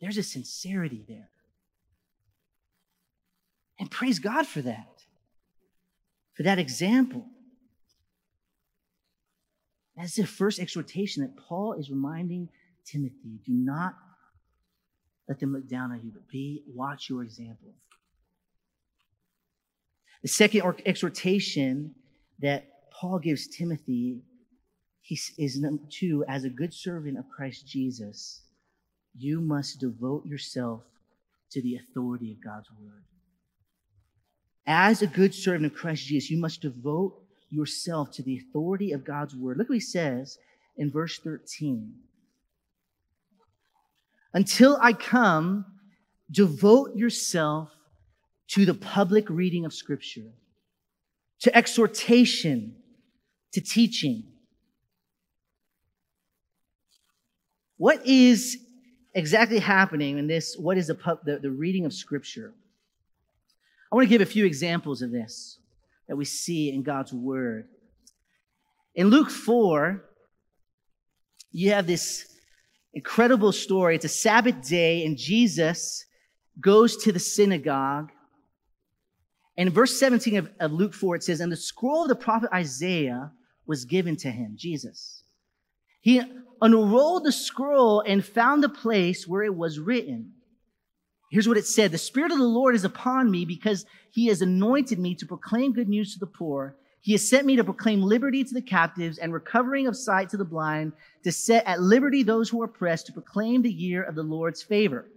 There's 0.00 0.18
a 0.18 0.22
sincerity 0.22 1.02
there. 1.08 1.30
And 3.80 3.90
praise 3.90 4.20
God 4.20 4.46
for 4.46 4.62
that, 4.62 5.02
for 6.34 6.44
that 6.44 6.60
example. 6.60 7.26
That's 9.96 10.14
the 10.14 10.28
first 10.28 10.60
exhortation 10.60 11.24
that 11.24 11.36
Paul 11.36 11.72
is 11.72 11.90
reminding 11.90 12.48
Timothy 12.84 13.40
do 13.44 13.52
not 13.52 13.96
let 15.28 15.40
them 15.40 15.52
look 15.52 15.66
down 15.66 15.90
on 15.90 16.02
you, 16.04 16.12
but 16.14 16.28
be, 16.28 16.62
watch 16.72 17.10
your 17.10 17.24
example. 17.24 17.74
The 20.22 20.28
second 20.28 20.62
exhortation 20.86 21.96
that 22.38 22.92
Paul 22.92 23.18
gives 23.18 23.48
Timothy 23.48 24.20
he 25.02 25.20
is 25.36 25.60
number 25.60 25.82
two, 25.90 26.24
as 26.28 26.44
a 26.44 26.48
good 26.48 26.72
servant 26.72 27.18
of 27.18 27.28
Christ 27.28 27.66
Jesus, 27.66 28.42
you 29.18 29.40
must 29.40 29.80
devote 29.80 30.24
yourself 30.24 30.82
to 31.50 31.60
the 31.60 31.76
authority 31.76 32.32
of 32.32 32.42
God's 32.42 32.68
word. 32.80 33.02
As 34.66 35.02
a 35.02 35.06
good 35.08 35.34
servant 35.34 35.66
of 35.66 35.74
Christ 35.74 36.06
Jesus, 36.06 36.30
you 36.30 36.40
must 36.40 36.62
devote 36.62 37.20
yourself 37.50 38.12
to 38.12 38.22
the 38.22 38.38
authority 38.38 38.92
of 38.92 39.04
God's 39.04 39.34
word. 39.34 39.58
Look 39.58 39.68
what 39.68 39.74
he 39.74 39.80
says 39.80 40.38
in 40.76 40.90
verse 40.90 41.18
13. 41.18 41.92
Until 44.32 44.78
I 44.80 44.92
come, 44.92 45.66
devote 46.30 46.96
yourself 46.96 47.70
to 48.48 48.64
the 48.64 48.74
public 48.74 49.28
reading 49.28 49.64
of 49.64 49.74
Scripture, 49.74 50.30
to 51.40 51.54
exhortation, 51.56 52.76
to 53.52 53.60
teaching. 53.60 54.31
What 57.76 58.06
is 58.06 58.58
exactly 59.14 59.58
happening 59.58 60.18
in 60.18 60.26
this? 60.26 60.56
What 60.56 60.78
is 60.78 60.86
the, 60.86 61.18
the, 61.24 61.38
the 61.38 61.50
reading 61.50 61.84
of 61.84 61.92
Scripture? 61.92 62.54
I 63.90 63.94
want 63.94 64.06
to 64.06 64.10
give 64.10 64.22
a 64.22 64.26
few 64.26 64.46
examples 64.46 65.02
of 65.02 65.10
this 65.10 65.58
that 66.08 66.16
we 66.16 66.24
see 66.24 66.70
in 66.70 66.82
God's 66.82 67.12
Word. 67.12 67.68
In 68.94 69.08
Luke 69.08 69.30
4, 69.30 70.02
you 71.50 71.70
have 71.70 71.86
this 71.86 72.26
incredible 72.94 73.52
story. 73.52 73.94
It's 73.94 74.04
a 74.04 74.08
Sabbath 74.08 74.66
day, 74.66 75.04
and 75.04 75.16
Jesus 75.16 76.04
goes 76.60 76.96
to 76.98 77.12
the 77.12 77.18
synagogue. 77.18 78.10
And 79.56 79.68
in 79.68 79.74
verse 79.74 79.98
17 79.98 80.36
of, 80.36 80.50
of 80.60 80.72
Luke 80.72 80.94
4, 80.94 81.16
it 81.16 81.24
says, 81.24 81.40
And 81.40 81.52
the 81.52 81.56
scroll 81.56 82.02
of 82.02 82.08
the 82.08 82.16
prophet 82.16 82.50
Isaiah 82.52 83.32
was 83.66 83.84
given 83.84 84.16
to 84.16 84.30
him, 84.30 84.54
Jesus. 84.56 85.22
He 86.00 86.20
unrolled 86.62 87.24
the 87.24 87.32
scroll 87.32 88.00
and 88.00 88.24
found 88.24 88.62
the 88.62 88.68
place 88.68 89.26
where 89.26 89.42
it 89.42 89.54
was 89.54 89.80
written. 89.80 90.32
Here's 91.30 91.48
what 91.48 91.56
it 91.56 91.66
said 91.66 91.90
The 91.90 91.98
Spirit 91.98 92.30
of 92.30 92.38
the 92.38 92.44
Lord 92.44 92.74
is 92.74 92.84
upon 92.84 93.30
me 93.30 93.44
because 93.44 93.84
he 94.12 94.28
has 94.28 94.40
anointed 94.40 94.98
me 94.98 95.14
to 95.16 95.26
proclaim 95.26 95.72
good 95.72 95.88
news 95.88 96.14
to 96.14 96.20
the 96.20 96.26
poor. 96.26 96.76
He 97.00 97.12
has 97.12 97.28
sent 97.28 97.46
me 97.46 97.56
to 97.56 97.64
proclaim 97.64 98.00
liberty 98.00 98.44
to 98.44 98.54
the 98.54 98.62
captives 98.62 99.18
and 99.18 99.32
recovering 99.32 99.88
of 99.88 99.96
sight 99.96 100.28
to 100.28 100.36
the 100.36 100.44
blind, 100.44 100.92
to 101.24 101.32
set 101.32 101.66
at 101.66 101.80
liberty 101.80 102.22
those 102.22 102.48
who 102.48 102.62
are 102.62 102.66
oppressed, 102.66 103.06
to 103.06 103.12
proclaim 103.12 103.62
the 103.62 103.72
year 103.72 104.04
of 104.04 104.14
the 104.14 104.22
Lord's 104.22 104.62
favor. 104.62 105.08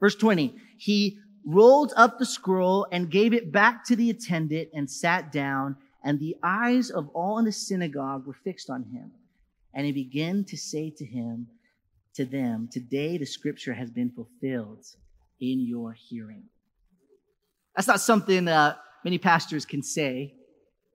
Verse 0.00 0.16
20, 0.16 0.56
he 0.78 1.18
rolled 1.46 1.92
up 1.96 2.18
the 2.18 2.26
scroll 2.26 2.88
and 2.90 3.08
gave 3.08 3.32
it 3.32 3.52
back 3.52 3.84
to 3.84 3.94
the 3.94 4.10
attendant 4.10 4.70
and 4.74 4.90
sat 4.90 5.30
down, 5.30 5.76
and 6.02 6.18
the 6.18 6.34
eyes 6.42 6.90
of 6.90 7.08
all 7.10 7.38
in 7.38 7.44
the 7.44 7.52
synagogue 7.52 8.26
were 8.26 8.36
fixed 8.42 8.68
on 8.68 8.82
him. 8.82 9.12
And 9.74 9.86
he 9.86 9.92
began 9.92 10.44
to 10.44 10.56
say 10.56 10.90
to 10.96 11.04
him, 11.04 11.48
to 12.14 12.24
them, 12.24 12.68
today 12.72 13.16
the 13.16 13.26
scripture 13.26 13.74
has 13.74 13.90
been 13.90 14.10
fulfilled 14.10 14.84
in 15.40 15.60
your 15.60 15.92
hearing. 15.92 16.44
That's 17.76 17.86
not 17.86 18.00
something 18.00 18.46
that 18.46 18.78
many 19.04 19.18
pastors 19.18 19.64
can 19.64 19.82
say. 19.82 20.34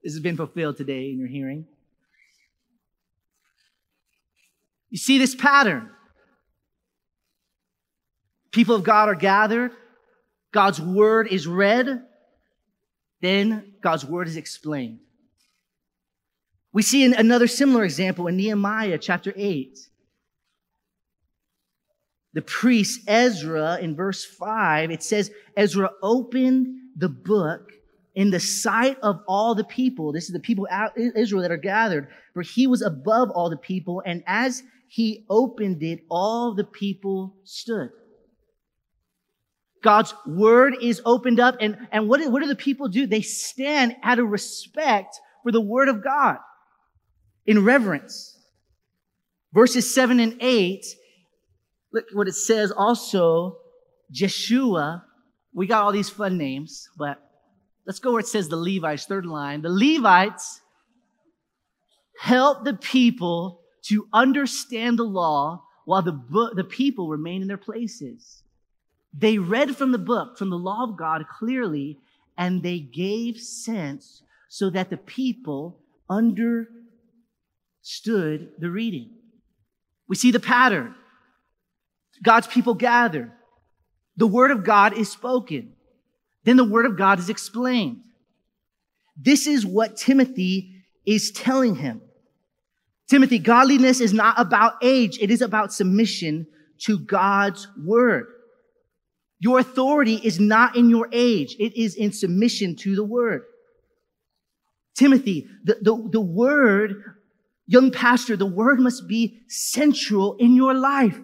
This 0.02 0.12
has 0.12 0.20
been 0.20 0.36
fulfilled 0.36 0.76
today 0.76 1.10
in 1.10 1.18
your 1.18 1.28
hearing. 1.28 1.66
You 4.90 4.98
see 4.98 5.18
this 5.18 5.34
pattern. 5.34 5.90
People 8.52 8.76
of 8.76 8.84
God 8.84 9.08
are 9.08 9.14
gathered. 9.14 9.72
God's 10.52 10.80
word 10.80 11.26
is 11.28 11.46
read. 11.46 12.04
Then 13.20 13.74
God's 13.80 14.04
word 14.04 14.28
is 14.28 14.36
explained. 14.36 15.00
We 16.74 16.82
see 16.82 17.04
another 17.04 17.46
similar 17.46 17.84
example 17.84 18.26
in 18.26 18.36
Nehemiah 18.36 18.98
chapter 18.98 19.32
8. 19.36 19.78
The 22.32 22.42
priest 22.42 23.02
Ezra 23.06 23.78
in 23.80 23.94
verse 23.94 24.24
5, 24.24 24.90
it 24.90 25.00
says, 25.00 25.30
Ezra 25.56 25.90
opened 26.02 26.66
the 26.96 27.08
book 27.08 27.70
in 28.16 28.30
the 28.30 28.40
sight 28.40 28.98
of 29.04 29.20
all 29.28 29.54
the 29.54 29.62
people. 29.62 30.12
This 30.12 30.24
is 30.24 30.32
the 30.32 30.40
people 30.40 30.66
out 30.68 30.98
Israel 30.98 31.42
that 31.42 31.52
are 31.52 31.56
gathered, 31.56 32.08
for 32.32 32.42
he 32.42 32.66
was 32.66 32.82
above 32.82 33.30
all 33.30 33.50
the 33.50 33.56
people. 33.56 34.02
And 34.04 34.24
as 34.26 34.64
he 34.88 35.24
opened 35.30 35.80
it, 35.84 36.00
all 36.10 36.56
the 36.56 36.64
people 36.64 37.36
stood. 37.44 37.90
God's 39.80 40.12
word 40.26 40.74
is 40.82 41.00
opened 41.04 41.38
up. 41.38 41.56
And, 41.60 41.86
and 41.92 42.08
what, 42.08 42.20
what 42.32 42.42
do 42.42 42.48
the 42.48 42.56
people 42.56 42.88
do? 42.88 43.06
They 43.06 43.22
stand 43.22 43.94
out 44.02 44.18
of 44.18 44.26
respect 44.26 45.20
for 45.44 45.52
the 45.52 45.60
word 45.60 45.88
of 45.88 46.02
God 46.02 46.38
in 47.46 47.64
reverence. 47.64 48.38
Verses 49.52 49.94
7 49.94 50.18
and 50.20 50.36
8, 50.40 50.84
look 51.92 52.04
what 52.12 52.28
it 52.28 52.34
says 52.34 52.72
also, 52.72 53.58
Jeshua. 54.10 55.04
We 55.52 55.66
got 55.66 55.84
all 55.84 55.92
these 55.92 56.10
fun 56.10 56.36
names, 56.36 56.88
but 56.98 57.18
let's 57.86 58.00
go 58.00 58.12
where 58.12 58.20
it 58.20 58.26
says 58.26 58.48
the 58.48 58.56
Levites, 58.56 59.06
third 59.06 59.26
line. 59.26 59.62
The 59.62 59.68
Levites 59.68 60.60
help 62.18 62.64
the 62.64 62.74
people 62.74 63.60
to 63.82 64.08
understand 64.12 64.98
the 64.98 65.04
law 65.04 65.62
while 65.84 66.02
the, 66.02 66.12
book, 66.12 66.56
the 66.56 66.64
people 66.64 67.08
remain 67.08 67.42
in 67.42 67.48
their 67.48 67.56
places. 67.56 68.42
They 69.16 69.38
read 69.38 69.76
from 69.76 69.92
the 69.92 69.98
book, 69.98 70.38
from 70.38 70.50
the 70.50 70.58
law 70.58 70.82
of 70.82 70.96
God 70.96 71.24
clearly, 71.38 71.98
and 72.36 72.62
they 72.62 72.80
gave 72.80 73.38
sense 73.38 74.22
so 74.48 74.70
that 74.70 74.90
the 74.90 74.96
people 74.96 75.78
under 76.08 76.68
stood 77.84 78.48
the 78.58 78.70
reading. 78.70 79.10
We 80.08 80.16
see 80.16 80.30
the 80.30 80.40
pattern. 80.40 80.94
God's 82.22 82.46
people 82.46 82.74
gather. 82.74 83.30
The 84.16 84.26
word 84.26 84.50
of 84.50 84.64
God 84.64 84.96
is 84.96 85.12
spoken. 85.12 85.74
Then 86.44 86.56
the 86.56 86.64
word 86.64 86.86
of 86.86 86.96
God 86.96 87.18
is 87.18 87.28
explained. 87.28 88.00
This 89.16 89.46
is 89.46 89.66
what 89.66 89.98
Timothy 89.98 90.82
is 91.04 91.30
telling 91.30 91.76
him. 91.76 92.00
Timothy, 93.08 93.38
godliness 93.38 94.00
is 94.00 94.14
not 94.14 94.40
about 94.40 94.74
age. 94.82 95.18
It 95.20 95.30
is 95.30 95.42
about 95.42 95.72
submission 95.72 96.46
to 96.78 96.98
God's 96.98 97.68
word. 97.84 98.28
Your 99.40 99.58
authority 99.58 100.14
is 100.14 100.40
not 100.40 100.74
in 100.74 100.88
your 100.88 101.10
age. 101.12 101.54
It 101.58 101.76
is 101.76 101.96
in 101.96 102.12
submission 102.12 102.76
to 102.76 102.96
the 102.96 103.04
word. 103.04 103.42
Timothy, 104.94 105.48
the, 105.64 105.76
the, 105.82 106.08
the 106.12 106.20
word 106.20 107.13
Young 107.66 107.90
pastor, 107.90 108.36
the 108.36 108.46
word 108.46 108.78
must 108.80 109.08
be 109.08 109.42
central 109.48 110.36
in 110.36 110.54
your 110.54 110.74
life. 110.74 111.18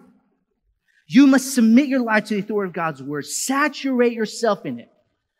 You 1.07 1.27
must 1.27 1.53
submit 1.53 1.87
your 1.87 2.01
life 2.01 2.25
to 2.25 2.35
the 2.35 2.39
authority 2.39 2.69
of 2.69 2.73
God's 2.73 3.03
word. 3.03 3.25
Saturate 3.25 4.13
yourself 4.13 4.65
in 4.65 4.79
it. 4.79 4.91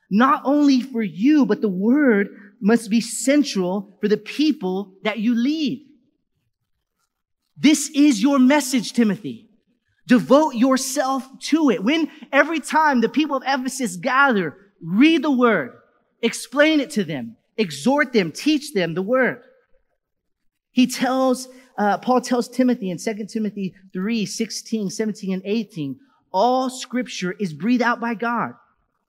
Not 0.09 0.41
only 0.43 0.81
for 0.81 1.01
you, 1.01 1.45
but 1.45 1.61
the 1.61 1.69
word 1.69 2.27
must 2.59 2.89
be 2.89 3.01
central 3.01 3.97
for 4.01 4.07
the 4.07 4.17
people 4.17 4.93
that 5.03 5.19
you 5.19 5.33
lead. 5.33 5.87
This 7.57 7.89
is 7.89 8.21
your 8.21 8.37
message, 8.37 8.93
Timothy. 8.93 9.47
Devote 10.07 10.55
yourself 10.55 11.27
to 11.39 11.69
it. 11.69 11.83
When 11.83 12.11
every 12.31 12.59
time 12.59 13.01
the 13.01 13.09
people 13.09 13.37
of 13.37 13.43
Ephesus 13.45 13.95
gather, 13.95 14.57
read 14.83 15.23
the 15.23 15.31
word, 15.31 15.73
explain 16.21 16.79
it 16.79 16.89
to 16.91 17.03
them, 17.03 17.37
exhort 17.57 18.11
them, 18.11 18.31
teach 18.31 18.73
them 18.73 18.93
the 18.93 19.01
word. 19.01 19.43
He 20.71 20.88
tells, 20.88 21.47
uh, 21.77 21.97
Paul 21.97 22.21
tells 22.21 22.47
Timothy 22.47 22.89
in 22.89 22.97
2 22.97 23.25
Timothy 23.25 23.73
3, 23.93 24.25
16, 24.25 24.89
17, 24.89 25.34
and 25.34 25.41
18, 25.45 25.99
all 26.31 26.69
scripture 26.69 27.34
is 27.34 27.53
breathed 27.53 27.84
out 27.84 27.99
by 27.99 28.13
God 28.13 28.53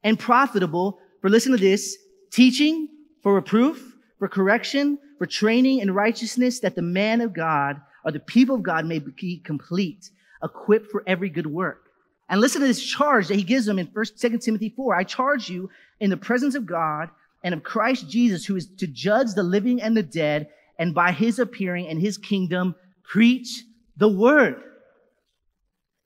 and 0.02 0.18
profitable 0.18 0.98
for, 1.20 1.30
listen 1.30 1.52
to 1.52 1.58
this, 1.58 1.96
teaching, 2.30 2.88
for 3.22 3.34
reproof, 3.34 3.96
for 4.18 4.28
correction, 4.28 4.98
for 5.18 5.26
training 5.26 5.78
in 5.78 5.94
righteousness, 5.94 6.60
that 6.60 6.74
the 6.74 6.82
man 6.82 7.20
of 7.20 7.32
God 7.32 7.80
or 8.04 8.10
the 8.10 8.18
people 8.18 8.56
of 8.56 8.62
God 8.62 8.84
may 8.84 8.98
be 8.98 9.38
complete, 9.44 10.10
equipped 10.42 10.90
for 10.90 11.04
every 11.06 11.30
good 11.30 11.46
work. 11.46 11.90
And 12.28 12.40
listen 12.40 12.60
to 12.60 12.66
this 12.66 12.82
charge 12.82 13.28
that 13.28 13.36
he 13.36 13.42
gives 13.42 13.66
them 13.66 13.78
in 13.78 13.86
1st, 13.88 14.18
2 14.18 14.38
Timothy 14.38 14.70
4. 14.70 14.96
I 14.96 15.04
charge 15.04 15.48
you 15.48 15.70
in 16.00 16.10
the 16.10 16.16
presence 16.16 16.54
of 16.54 16.66
God 16.66 17.10
and 17.44 17.54
of 17.54 17.62
Christ 17.62 18.08
Jesus, 18.08 18.44
who 18.44 18.56
is 18.56 18.66
to 18.78 18.86
judge 18.86 19.34
the 19.34 19.42
living 19.42 19.80
and 19.82 19.96
the 19.96 20.02
dead, 20.02 20.48
and 20.78 20.94
by 20.94 21.12
his 21.12 21.38
appearing 21.38 21.86
and 21.88 22.00
his 22.00 22.18
kingdom, 22.18 22.74
preach 23.02 23.64
the 23.96 24.08
word. 24.08 24.62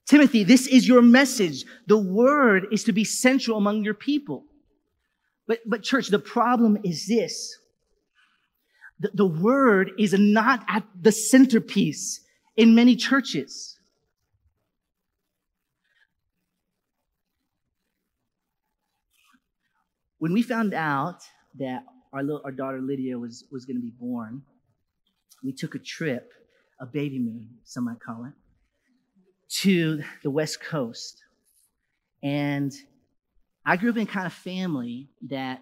Timothy, 0.05 0.43
this 0.43 0.67
is 0.67 0.87
your 0.87 1.01
message. 1.01 1.65
The 1.87 1.97
word 1.97 2.67
is 2.71 2.83
to 2.85 2.93
be 2.93 3.03
central 3.03 3.57
among 3.57 3.83
your 3.83 3.93
people. 3.93 4.45
But, 5.47 5.59
but 5.65 5.83
church, 5.83 6.07
the 6.07 6.19
problem 6.19 6.77
is 6.83 7.07
this. 7.07 7.57
The, 8.99 9.11
the 9.13 9.25
word 9.25 9.91
is 9.97 10.13
not 10.13 10.63
at 10.67 10.83
the 10.99 11.11
centerpiece 11.11 12.21
in 12.55 12.73
many 12.73 12.95
churches. 12.95 13.77
When 20.19 20.33
we 20.33 20.41
found 20.41 20.73
out 20.73 21.21
that 21.59 21.83
our, 22.11 22.23
little, 22.23 22.41
our 22.43 22.51
daughter 22.51 22.81
Lydia 22.81 23.19
was, 23.19 23.43
was 23.51 23.65
going 23.65 23.77
to 23.77 23.81
be 23.81 23.91
born, 23.91 24.41
we 25.43 25.53
took 25.53 25.75
a 25.75 25.79
trip, 25.79 26.33
a 26.79 26.85
baby 26.85 27.19
moon, 27.19 27.47
some 27.63 27.85
might 27.85 27.99
call 27.99 28.25
it, 28.25 28.33
to 29.61 30.03
the 30.23 30.29
West 30.29 30.61
Coast. 30.61 31.23
And 32.23 32.73
I 33.65 33.77
grew 33.77 33.89
up 33.89 33.97
in 33.97 34.07
kind 34.07 34.25
of 34.25 34.33
family 34.33 35.09
that 35.29 35.61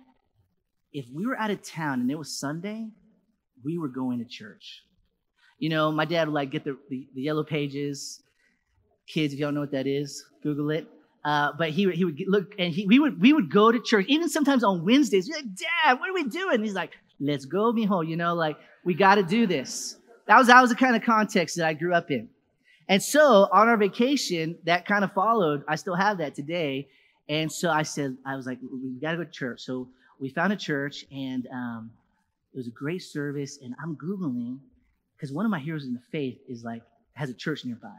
if 0.93 1.05
we 1.13 1.25
were 1.25 1.37
out 1.37 1.51
of 1.51 1.61
town 1.61 2.01
and 2.01 2.09
it 2.09 2.17
was 2.17 2.39
Sunday, 2.39 2.89
we 3.63 3.77
were 3.77 3.89
going 3.89 4.19
to 4.19 4.25
church. 4.25 4.83
You 5.59 5.69
know, 5.69 5.91
my 5.91 6.05
dad 6.05 6.27
would 6.27 6.33
like 6.33 6.51
get 6.51 6.63
the, 6.63 6.77
the, 6.89 7.07
the 7.13 7.21
yellow 7.21 7.43
pages. 7.43 8.21
Kids, 9.07 9.33
if 9.33 9.39
y'all 9.39 9.51
know 9.51 9.61
what 9.61 9.71
that 9.71 9.87
is, 9.87 10.23
Google 10.41 10.71
it. 10.71 10.87
Uh, 11.23 11.51
but 11.57 11.71
he, 11.71 11.89
he 11.91 12.05
would 12.05 12.21
look 12.27 12.53
and 12.59 12.71
he, 12.71 12.85
we 12.85 12.99
would 12.99 13.19
we 13.19 13.33
would 13.33 13.49
go 13.49 13.71
to 13.71 13.79
church 13.79 14.05
even 14.07 14.29
sometimes 14.29 14.63
on 14.63 14.85
Wednesdays. 14.85 15.27
We're 15.27 15.37
like, 15.37 15.55
Dad, 15.55 15.99
what 15.99 16.09
are 16.09 16.13
we 16.13 16.25
doing? 16.25 16.55
And 16.55 16.63
he's 16.63 16.75
like, 16.75 16.91
Let's 17.19 17.45
go, 17.45 17.73
mijo. 17.73 18.07
You 18.07 18.15
know, 18.15 18.35
like 18.35 18.57
we 18.85 18.93
got 18.93 19.15
to 19.15 19.23
do 19.23 19.45
this. 19.45 19.97
That 20.27 20.37
was 20.37 20.47
that 20.47 20.61
was 20.61 20.69
the 20.69 20.75
kind 20.75 20.95
of 20.95 21.03
context 21.03 21.57
that 21.57 21.67
I 21.67 21.73
grew 21.73 21.93
up 21.93 22.09
in. 22.09 22.29
And 22.87 23.01
so 23.01 23.49
on 23.51 23.67
our 23.67 23.77
vacation, 23.77 24.57
that 24.63 24.85
kind 24.85 25.03
of 25.03 25.11
followed. 25.11 25.63
I 25.67 25.75
still 25.75 25.95
have 25.95 26.19
that 26.19 26.35
today. 26.35 26.87
And 27.27 27.51
so 27.51 27.71
I 27.71 27.81
said, 27.81 28.15
I 28.25 28.35
was 28.35 28.45
like, 28.45 28.59
we 28.61 28.91
got 29.01 29.11
to 29.11 29.17
go 29.17 29.23
to 29.23 29.31
church. 29.31 29.61
So 29.61 29.89
we 30.19 30.29
found 30.29 30.53
a 30.53 30.55
church 30.55 31.05
and 31.11 31.47
um, 31.51 31.91
it 32.53 32.57
was 32.57 32.67
a 32.67 32.71
great 32.71 33.01
service. 33.01 33.57
And 33.61 33.73
I'm 33.81 33.95
Googling 33.95 34.59
because 35.15 35.31
one 35.31 35.45
of 35.45 35.51
my 35.51 35.59
heroes 35.59 35.85
in 35.85 35.93
the 35.93 36.01
faith 36.11 36.37
is 36.47 36.63
like, 36.63 36.83
has 37.13 37.29
a 37.29 37.33
church 37.33 37.65
nearby. 37.65 37.97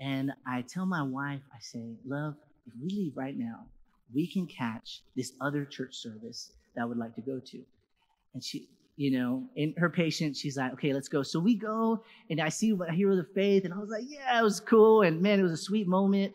And 0.00 0.32
I 0.46 0.62
tell 0.62 0.86
my 0.86 1.02
wife, 1.02 1.40
I 1.54 1.58
say, 1.60 1.84
love, 2.06 2.34
if 2.66 2.72
we 2.80 2.88
leave 2.88 3.16
right 3.16 3.36
now, 3.36 3.66
we 4.14 4.26
can 4.26 4.46
catch 4.46 5.02
this 5.14 5.32
other 5.40 5.64
church 5.64 5.94
service 5.96 6.52
that 6.74 6.82
I 6.82 6.84
would 6.86 6.96
like 6.98 7.14
to 7.16 7.20
go 7.20 7.38
to. 7.38 7.60
And 8.32 8.42
she, 8.42 8.68
you 8.96 9.18
know, 9.18 9.44
in 9.56 9.74
her 9.76 9.90
patience, 9.90 10.38
she's 10.38 10.56
like, 10.56 10.72
okay, 10.74 10.92
let's 10.92 11.08
go. 11.08 11.22
So 11.22 11.40
we 11.40 11.56
go, 11.56 12.02
and 12.30 12.40
I 12.40 12.48
see 12.48 12.70
a 12.86 12.92
hero 12.92 13.12
of 13.12 13.18
the 13.18 13.34
faith, 13.34 13.64
and 13.64 13.74
I 13.74 13.78
was 13.78 13.90
like, 13.90 14.04
yeah, 14.06 14.38
it 14.38 14.42
was 14.42 14.60
cool, 14.60 15.02
and 15.02 15.20
man, 15.20 15.40
it 15.40 15.42
was 15.42 15.52
a 15.52 15.56
sweet 15.56 15.88
moment. 15.88 16.32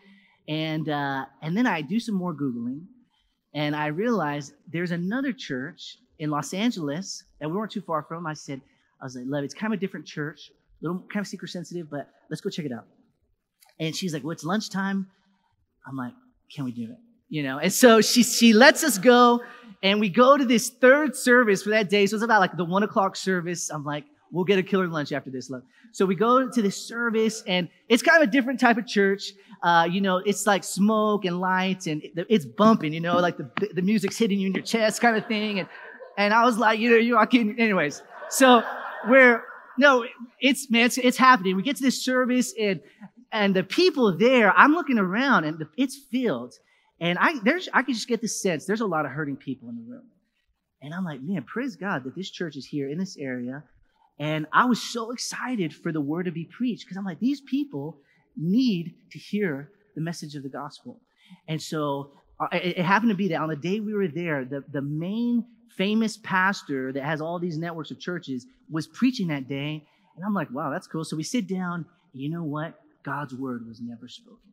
And 0.47 0.89
uh, 0.89 1.25
and 1.41 1.55
then 1.55 1.67
I 1.67 1.81
do 1.81 1.99
some 1.99 2.15
more 2.15 2.33
googling, 2.33 2.85
and 3.53 3.75
I 3.75 3.87
realized 3.87 4.53
there's 4.67 4.91
another 4.91 5.31
church 5.31 5.97
in 6.17 6.29
Los 6.29 6.53
Angeles 6.53 7.23
that 7.39 7.49
we 7.49 7.55
weren't 7.55 7.71
too 7.71 7.81
far 7.81 8.03
from. 8.03 8.25
I 8.25 8.33
said, 8.33 8.61
I 9.01 9.05
was 9.05 9.15
like, 9.15 9.25
love, 9.27 9.43
it's 9.43 9.53
kind 9.53 9.73
of 9.73 9.77
a 9.77 9.79
different 9.79 10.05
church, 10.05 10.51
a 10.51 10.85
little 10.85 11.01
kind 11.13 11.23
of 11.23 11.27
seeker 11.27 11.47
sensitive, 11.47 11.89
but 11.89 12.09
let's 12.29 12.41
go 12.41 12.49
check 12.49 12.65
it 12.65 12.71
out. 12.71 12.85
And 13.79 13.95
she's 13.95 14.13
like, 14.13 14.23
well, 14.23 14.31
it's 14.31 14.43
lunchtime. 14.43 15.07
I'm 15.87 15.95
like, 15.95 16.13
can 16.53 16.65
we 16.65 16.71
do 16.71 16.83
it? 16.83 16.97
You 17.29 17.43
know, 17.43 17.59
and 17.59 17.71
so 17.71 18.01
she 18.01 18.23
she 18.23 18.53
lets 18.53 18.83
us 18.83 18.97
go, 18.97 19.41
and 19.83 19.99
we 19.99 20.09
go 20.09 20.35
to 20.35 20.45
this 20.45 20.69
third 20.69 21.15
service 21.15 21.63
for 21.63 21.69
that 21.69 21.89
day. 21.89 22.05
So 22.07 22.15
it's 22.15 22.23
about 22.23 22.39
like 22.39 22.57
the 22.57 22.65
one 22.65 22.83
o'clock 22.83 23.15
service. 23.15 23.69
I'm 23.69 23.85
like, 23.85 24.05
we'll 24.31 24.45
get 24.45 24.57
a 24.57 24.63
killer 24.63 24.87
lunch 24.87 25.11
after 25.11 25.29
this. 25.29 25.49
Love. 25.49 25.63
So 25.91 26.05
we 26.05 26.15
go 26.15 26.49
to 26.49 26.61
this 26.61 26.75
service, 26.75 27.43
and 27.47 27.69
it's 27.87 28.01
kind 28.01 28.21
of 28.21 28.27
a 28.27 28.31
different 28.31 28.59
type 28.59 28.77
of 28.77 28.87
church. 28.87 29.33
Uh, 29.61 29.87
you 29.89 30.01
know, 30.01 30.17
it's 30.17 30.47
like 30.47 30.63
smoke 30.63 31.25
and 31.25 31.39
lights, 31.39 31.87
and 31.87 32.01
it's 32.15 32.45
bumping. 32.45 32.93
You 32.93 33.01
know, 33.01 33.17
like 33.19 33.37
the 33.37 33.49
the 33.73 33.81
music's 33.81 34.17
hitting 34.17 34.39
you 34.39 34.47
in 34.47 34.53
your 34.53 34.63
chest, 34.63 35.01
kind 35.01 35.15
of 35.15 35.25
thing. 35.27 35.59
And 35.59 35.69
and 36.17 36.33
I 36.33 36.45
was 36.45 36.57
like, 36.57 36.79
you 36.79 36.89
know, 36.89 36.97
you 36.97 37.17
are 37.17 37.27
kidding. 37.27 37.59
Anyways, 37.59 38.01
so 38.29 38.63
we're 39.07 39.43
no, 39.77 40.05
it's 40.41 40.69
man, 40.69 40.85
it's, 40.85 40.97
it's 40.97 41.17
happening. 41.17 41.55
We 41.55 41.63
get 41.63 41.77
to 41.77 41.83
this 41.83 42.03
service, 42.03 42.53
and 42.59 42.81
and 43.31 43.55
the 43.55 43.63
people 43.63 44.17
there, 44.17 44.51
I'm 44.51 44.73
looking 44.73 44.97
around, 44.97 45.45
and 45.45 45.65
it's 45.77 45.95
filled. 45.95 46.55
And 47.01 47.17
I, 47.17 47.39
there's, 47.43 47.69
I 47.73 47.83
can 47.83 47.93
just 47.93 48.07
get 48.07 48.21
the 48.21 48.27
sense 48.27 48.65
there's 48.65 48.81
a 48.81 48.85
lot 48.85 49.05
of 49.05 49.11
hurting 49.11 49.37
people 49.37 49.69
in 49.69 49.75
the 49.75 49.89
room. 49.89 50.07
And 50.81 50.93
I'm 50.93 51.03
like, 51.03 51.21
man, 51.21 51.43
praise 51.43 51.75
God 51.75 52.03
that 52.03 52.15
this 52.15 52.29
church 52.29 52.55
is 52.55 52.65
here 52.65 52.89
in 52.89 52.97
this 52.97 53.17
area. 53.17 53.63
And 54.19 54.47
I 54.51 54.65
was 54.65 54.81
so 54.81 55.11
excited 55.11 55.73
for 55.73 55.91
the 55.91 56.01
word 56.01 56.25
to 56.25 56.31
be 56.31 56.45
preached 56.45 56.85
because 56.85 56.97
I'm 56.97 57.05
like, 57.05 57.19
these 57.19 57.41
people 57.41 57.97
need 58.37 58.95
to 59.11 59.19
hear 59.19 59.71
the 59.95 60.01
message 60.01 60.35
of 60.35 60.43
the 60.43 60.49
gospel. 60.49 60.99
And 61.47 61.61
so 61.61 62.11
uh, 62.39 62.47
it, 62.53 62.79
it 62.79 62.85
happened 62.85 63.11
to 63.11 63.15
be 63.15 63.29
that 63.29 63.41
on 63.41 63.49
the 63.49 63.55
day 63.55 63.79
we 63.79 63.93
were 63.93 64.07
there, 64.07 64.45
the, 64.45 64.63
the 64.71 64.81
main 64.81 65.45
famous 65.77 66.17
pastor 66.17 66.91
that 66.91 67.03
has 67.03 67.21
all 67.21 67.39
these 67.39 67.57
networks 67.57 67.91
of 67.91 67.99
churches 67.99 68.45
was 68.69 68.87
preaching 68.87 69.27
that 69.27 69.47
day. 69.47 69.85
And 70.15 70.25
I'm 70.25 70.33
like, 70.33 70.51
wow, 70.51 70.69
that's 70.69 70.87
cool. 70.87 71.05
So 71.05 71.15
we 71.15 71.23
sit 71.23 71.47
down. 71.47 71.85
you 72.13 72.29
know 72.29 72.43
what? 72.43 72.75
God's 73.03 73.33
word 73.33 73.65
was 73.65 73.79
never 73.81 74.07
spoken. 74.07 74.51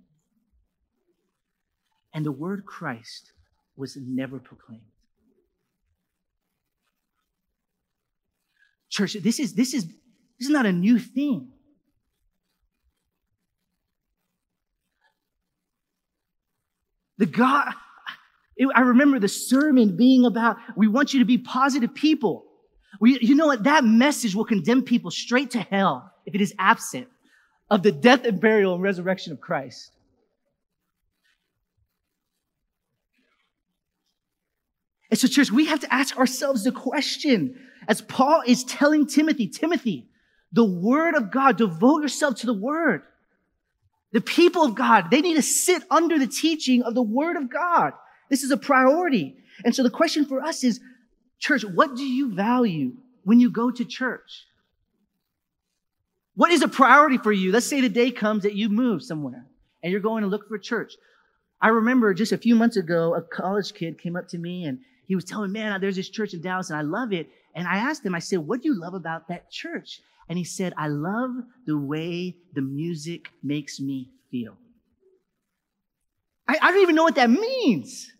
And 2.16 2.24
the 2.24 2.32
word 2.32 2.64
Christ 2.64 3.32
was 3.76 3.94
never 3.94 4.38
proclaimed. 4.38 4.80
Church, 8.88 9.12
this 9.12 9.38
is, 9.38 9.52
this 9.52 9.74
is, 9.74 9.84
this 9.86 10.46
is 10.46 10.48
not 10.48 10.64
a 10.64 10.72
new 10.72 10.98
thing. 10.98 11.48
The 17.18 17.26
God, 17.26 17.74
I 18.74 18.80
remember 18.80 19.18
the 19.18 19.28
sermon 19.28 19.98
being 19.98 20.24
about, 20.24 20.56
we 20.74 20.88
want 20.88 21.12
you 21.12 21.18
to 21.18 21.26
be 21.26 21.36
positive 21.36 21.94
people. 21.94 22.46
We, 22.98 23.18
you 23.20 23.34
know 23.34 23.48
what? 23.48 23.64
That 23.64 23.84
message 23.84 24.34
will 24.34 24.46
condemn 24.46 24.84
people 24.84 25.10
straight 25.10 25.50
to 25.50 25.60
hell 25.60 26.10
if 26.24 26.34
it 26.34 26.40
is 26.40 26.54
absent 26.58 27.08
of 27.68 27.82
the 27.82 27.92
death 27.92 28.24
and 28.24 28.40
burial 28.40 28.72
and 28.72 28.82
resurrection 28.82 29.34
of 29.34 29.40
Christ. 29.42 29.90
And 35.10 35.18
so, 35.18 35.28
church, 35.28 35.50
we 35.50 35.66
have 35.66 35.80
to 35.80 35.94
ask 35.94 36.16
ourselves 36.16 36.64
the 36.64 36.72
question 36.72 37.58
as 37.88 38.00
Paul 38.00 38.42
is 38.46 38.64
telling 38.64 39.06
Timothy, 39.06 39.46
Timothy, 39.46 40.08
the 40.52 40.64
word 40.64 41.14
of 41.14 41.30
God, 41.30 41.56
devote 41.56 42.02
yourself 42.02 42.36
to 42.36 42.46
the 42.46 42.54
word. 42.54 43.02
The 44.12 44.20
people 44.20 44.64
of 44.64 44.74
God, 44.74 45.10
they 45.10 45.20
need 45.20 45.34
to 45.34 45.42
sit 45.42 45.82
under 45.90 46.18
the 46.18 46.26
teaching 46.26 46.82
of 46.82 46.94
the 46.94 47.02
word 47.02 47.36
of 47.36 47.50
God. 47.50 47.92
This 48.30 48.42
is 48.42 48.50
a 48.50 48.56
priority. 48.56 49.36
And 49.64 49.74
so 49.74 49.82
the 49.82 49.90
question 49.90 50.24
for 50.24 50.42
us 50.42 50.64
is, 50.64 50.80
church, 51.38 51.64
what 51.64 51.96
do 51.96 52.04
you 52.04 52.34
value 52.34 52.94
when 53.24 53.40
you 53.40 53.50
go 53.50 53.70
to 53.70 53.84
church? 53.84 54.46
What 56.34 56.50
is 56.50 56.62
a 56.62 56.68
priority 56.68 57.18
for 57.18 57.32
you? 57.32 57.52
Let's 57.52 57.66
say 57.66 57.80
the 57.80 57.88
day 57.88 58.10
comes 58.10 58.42
that 58.42 58.54
you 58.54 58.68
move 58.68 59.02
somewhere 59.02 59.46
and 59.82 59.90
you're 59.90 60.00
going 60.00 60.22
to 60.22 60.28
look 60.28 60.48
for 60.48 60.56
a 60.56 60.60
church. 60.60 60.94
I 61.60 61.68
remember 61.68 62.12
just 62.12 62.32
a 62.32 62.38
few 62.38 62.54
months 62.54 62.76
ago, 62.76 63.14
a 63.14 63.22
college 63.22 63.72
kid 63.72 63.98
came 63.98 64.16
up 64.16 64.28
to 64.28 64.38
me 64.38 64.64
and 64.64 64.80
he 65.06 65.14
was 65.14 65.24
telling 65.24 65.52
me, 65.52 65.60
man, 65.60 65.80
there's 65.80 65.96
this 65.96 66.08
church 66.08 66.34
in 66.34 66.40
Dallas 66.40 66.70
and 66.70 66.78
I 66.78 66.82
love 66.82 67.12
it. 67.12 67.28
And 67.54 67.66
I 67.66 67.76
asked 67.76 68.04
him, 68.04 68.14
I 68.14 68.18
said, 68.18 68.40
what 68.40 68.62
do 68.62 68.68
you 68.68 68.78
love 68.78 68.94
about 68.94 69.28
that 69.28 69.50
church? 69.50 70.00
And 70.28 70.36
he 70.36 70.44
said, 70.44 70.74
I 70.76 70.88
love 70.88 71.30
the 71.66 71.78
way 71.78 72.36
the 72.54 72.62
music 72.62 73.28
makes 73.42 73.80
me 73.80 74.10
feel. 74.30 74.56
I, 76.48 76.58
I 76.60 76.72
don't 76.72 76.82
even 76.82 76.96
know 76.96 77.04
what 77.04 77.14
that 77.14 77.30
means. 77.30 78.10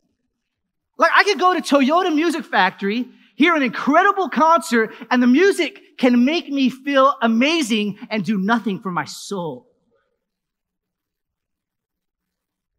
Like 0.96 1.10
I 1.14 1.24
could 1.24 1.38
go 1.38 1.54
to 1.54 1.60
Toyota 1.60 2.14
Music 2.14 2.44
Factory, 2.44 3.06
hear 3.34 3.54
an 3.54 3.62
incredible 3.62 4.28
concert, 4.28 4.94
and 5.10 5.22
the 5.22 5.26
music 5.26 5.98
can 5.98 6.24
make 6.24 6.48
me 6.48 6.70
feel 6.70 7.14
amazing 7.20 7.98
and 8.08 8.24
do 8.24 8.38
nothing 8.38 8.80
for 8.80 8.90
my 8.90 9.04
soul. 9.04 9.66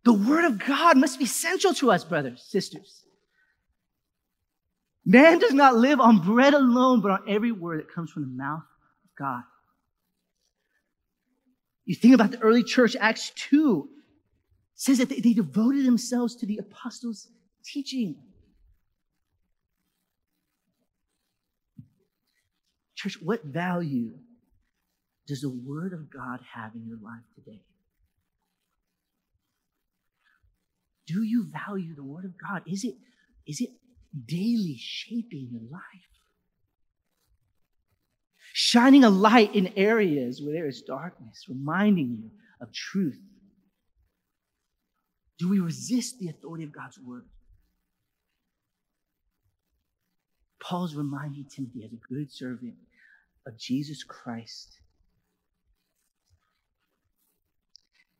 The 0.06 0.14
Word 0.14 0.46
of 0.46 0.66
God 0.66 0.98
must 0.98 1.20
be 1.20 1.26
central 1.26 1.74
to 1.76 1.92
us, 1.92 2.06
brothers, 2.06 2.42
sisters. 2.48 3.04
Man 5.10 5.40
does 5.40 5.54
not 5.54 5.78
live 5.78 6.02
on 6.02 6.20
bread 6.20 6.54
alone, 6.54 7.00
but 7.00 7.12
on 7.12 7.30
every 7.30 7.54
word 7.54 7.80
that 7.80 7.90
comes 7.90 8.12
from 8.12 8.24
the 8.24 8.28
mouth 8.28 8.60
of 8.60 9.16
God. 9.18 9.44
You 11.86 11.96
think 11.96 12.14
about 12.14 12.32
the 12.32 12.40
early 12.40 12.62
church, 12.62 12.94
Acts 13.00 13.32
2 13.50 13.88
says 14.76 14.98
that 14.98 15.08
they, 15.08 15.22
they 15.22 15.32
devoted 15.32 15.86
themselves 15.86 16.36
to 16.36 16.46
the 16.46 16.58
apostles' 16.58 17.30
teaching. 17.64 18.18
Church, 22.96 23.18
what 23.24 23.46
value 23.46 24.12
does 25.26 25.40
the 25.40 25.50
Word 25.50 25.94
of 25.94 26.12
God 26.12 26.42
have 26.54 26.76
in 26.76 26.86
your 26.86 26.98
life 27.02 27.24
today? 27.34 27.62
Do 31.06 31.24
you 31.24 31.46
value 31.46 31.96
the 31.96 32.04
Word 32.04 32.26
of 32.26 32.34
God? 32.38 32.64
Is 32.68 32.84
it, 32.84 32.96
is 33.48 33.62
it 33.62 33.70
daily 34.26 34.78
shaping 34.80 35.50
your 35.52 35.70
life. 35.70 35.82
Shining 38.54 39.04
a 39.04 39.10
light 39.10 39.54
in 39.54 39.74
areas 39.76 40.42
where 40.42 40.54
there 40.54 40.68
is 40.68 40.82
darkness, 40.82 41.46
reminding 41.48 42.16
you 42.16 42.32
of 42.60 42.74
truth. 42.74 43.20
Do 45.38 45.50
we 45.50 45.60
resist 45.60 46.20
the 46.20 46.30
authority 46.30 46.64
of 46.64 46.72
God's 46.72 46.98
word? 47.00 47.26
Paul's 50.60 50.96
reminding 50.96 51.46
Timothy 51.46 51.84
as 51.86 51.94
a 51.94 52.14
good 52.14 52.32
servant 52.32 52.74
of 53.46 53.58
Jesus 53.58 54.04
Christ 54.04 54.80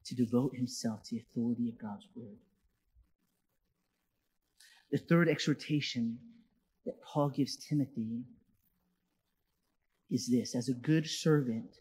to 0.06 0.16
devote 0.16 0.56
himself 0.56 1.04
to 1.04 1.16
the 1.16 1.22
authority 1.22 1.68
of 1.68 1.78
God's 1.82 2.08
word. 2.16 2.38
The 4.92 4.98
third 4.98 5.28
exhortation 5.28 6.18
that 6.86 7.02
Paul 7.02 7.30
gives 7.30 7.58
Timothy 7.58 8.24
is 10.10 10.28
this 10.28 10.56
as 10.56 10.70
a 10.70 10.74
good 10.74 11.06
servant 11.06 11.76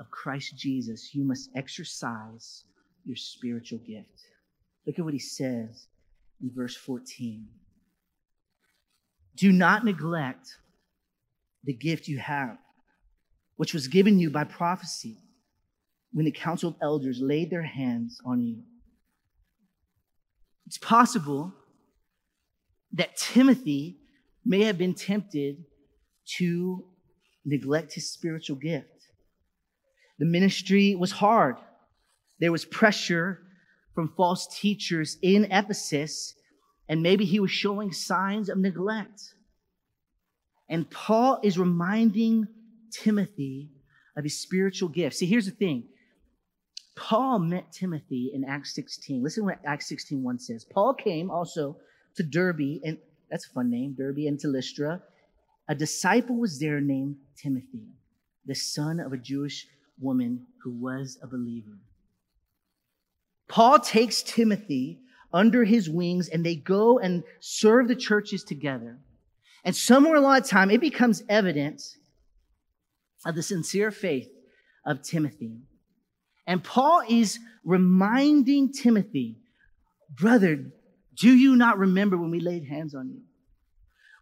of 0.00 0.10
Christ 0.10 0.56
Jesus, 0.56 1.14
you 1.14 1.24
must 1.24 1.50
exercise 1.54 2.64
your 3.04 3.16
spiritual 3.16 3.78
gift. 3.78 4.22
Look 4.86 4.98
at 4.98 5.04
what 5.04 5.14
he 5.14 5.20
says 5.20 5.86
in 6.42 6.50
verse 6.54 6.76
14. 6.76 7.46
Do 9.36 9.52
not 9.52 9.84
neglect 9.84 10.48
the 11.64 11.74
gift 11.74 12.08
you 12.08 12.18
have, 12.18 12.58
which 13.56 13.74
was 13.74 13.88
given 13.88 14.18
you 14.18 14.30
by 14.30 14.44
prophecy 14.44 15.18
when 16.12 16.24
the 16.24 16.30
council 16.30 16.70
of 16.70 16.76
elders 16.80 17.20
laid 17.20 17.50
their 17.50 17.62
hands 17.62 18.18
on 18.24 18.40
you. 18.40 18.62
It's 20.66 20.78
possible 20.78 21.52
that 22.92 23.16
Timothy 23.16 23.98
may 24.44 24.62
have 24.64 24.78
been 24.78 24.94
tempted 24.94 25.64
to 26.38 26.84
neglect 27.44 27.94
his 27.94 28.10
spiritual 28.10 28.56
gift. 28.56 29.08
The 30.18 30.26
ministry 30.26 30.94
was 30.94 31.12
hard. 31.12 31.56
There 32.40 32.52
was 32.52 32.64
pressure 32.64 33.42
from 33.94 34.12
false 34.16 34.46
teachers 34.46 35.16
in 35.22 35.46
Ephesus, 35.50 36.34
and 36.88 37.02
maybe 37.02 37.24
he 37.24 37.40
was 37.40 37.50
showing 37.50 37.92
signs 37.92 38.48
of 38.48 38.58
neglect. 38.58 39.34
And 40.68 40.90
Paul 40.90 41.40
is 41.42 41.58
reminding 41.58 42.48
Timothy 42.90 43.70
of 44.16 44.24
his 44.24 44.40
spiritual 44.40 44.88
gift. 44.88 45.16
See, 45.16 45.26
here's 45.26 45.46
the 45.46 45.52
thing. 45.52 45.84
Paul 46.96 47.38
met 47.38 47.72
Timothy 47.72 48.30
in 48.34 48.44
Acts 48.44 48.74
16. 48.74 49.22
Listen 49.22 49.42
to 49.42 49.46
what 49.46 49.60
Acts 49.64 49.88
16 49.88 50.22
1 50.22 50.38
says. 50.38 50.64
Paul 50.64 50.94
came 50.94 51.30
also 51.30 51.76
to 52.16 52.22
Derbe, 52.22 52.80
and 52.84 52.98
that's 53.30 53.46
a 53.46 53.50
fun 53.50 53.70
name, 53.70 53.94
Derby 53.96 54.26
and 54.26 54.38
to 54.40 54.48
Lystra. 54.48 55.02
A 55.68 55.74
disciple 55.74 56.36
was 56.36 56.58
there 56.58 56.80
named 56.80 57.16
Timothy, 57.36 57.88
the 58.44 58.54
son 58.54 59.00
of 59.00 59.12
a 59.12 59.16
Jewish 59.16 59.66
woman 60.00 60.46
who 60.62 60.70
was 60.70 61.18
a 61.22 61.26
believer. 61.26 61.78
Paul 63.48 63.78
takes 63.80 64.22
Timothy 64.22 65.00
under 65.32 65.64
his 65.64 65.88
wings 65.88 66.28
and 66.28 66.44
they 66.44 66.56
go 66.56 66.98
and 66.98 67.22
serve 67.40 67.88
the 67.88 67.96
churches 67.96 68.44
together. 68.44 68.98
And 69.64 69.74
somewhere 69.74 70.16
along 70.16 70.42
the 70.42 70.48
time, 70.48 70.70
it 70.70 70.80
becomes 70.80 71.22
evident 71.28 71.82
of 73.24 73.34
the 73.34 73.42
sincere 73.42 73.90
faith 73.90 74.28
of 74.84 75.02
Timothy. 75.02 75.58
And 76.46 76.62
Paul 76.62 77.02
is 77.08 77.40
reminding 77.64 78.72
Timothy, 78.72 79.38
brother, 80.16 80.66
do 81.18 81.34
you 81.34 81.56
not 81.56 81.78
remember 81.78 82.16
when 82.16 82.30
we 82.30 82.40
laid 82.40 82.64
hands 82.64 82.94
on 82.94 83.08
you? 83.08 83.22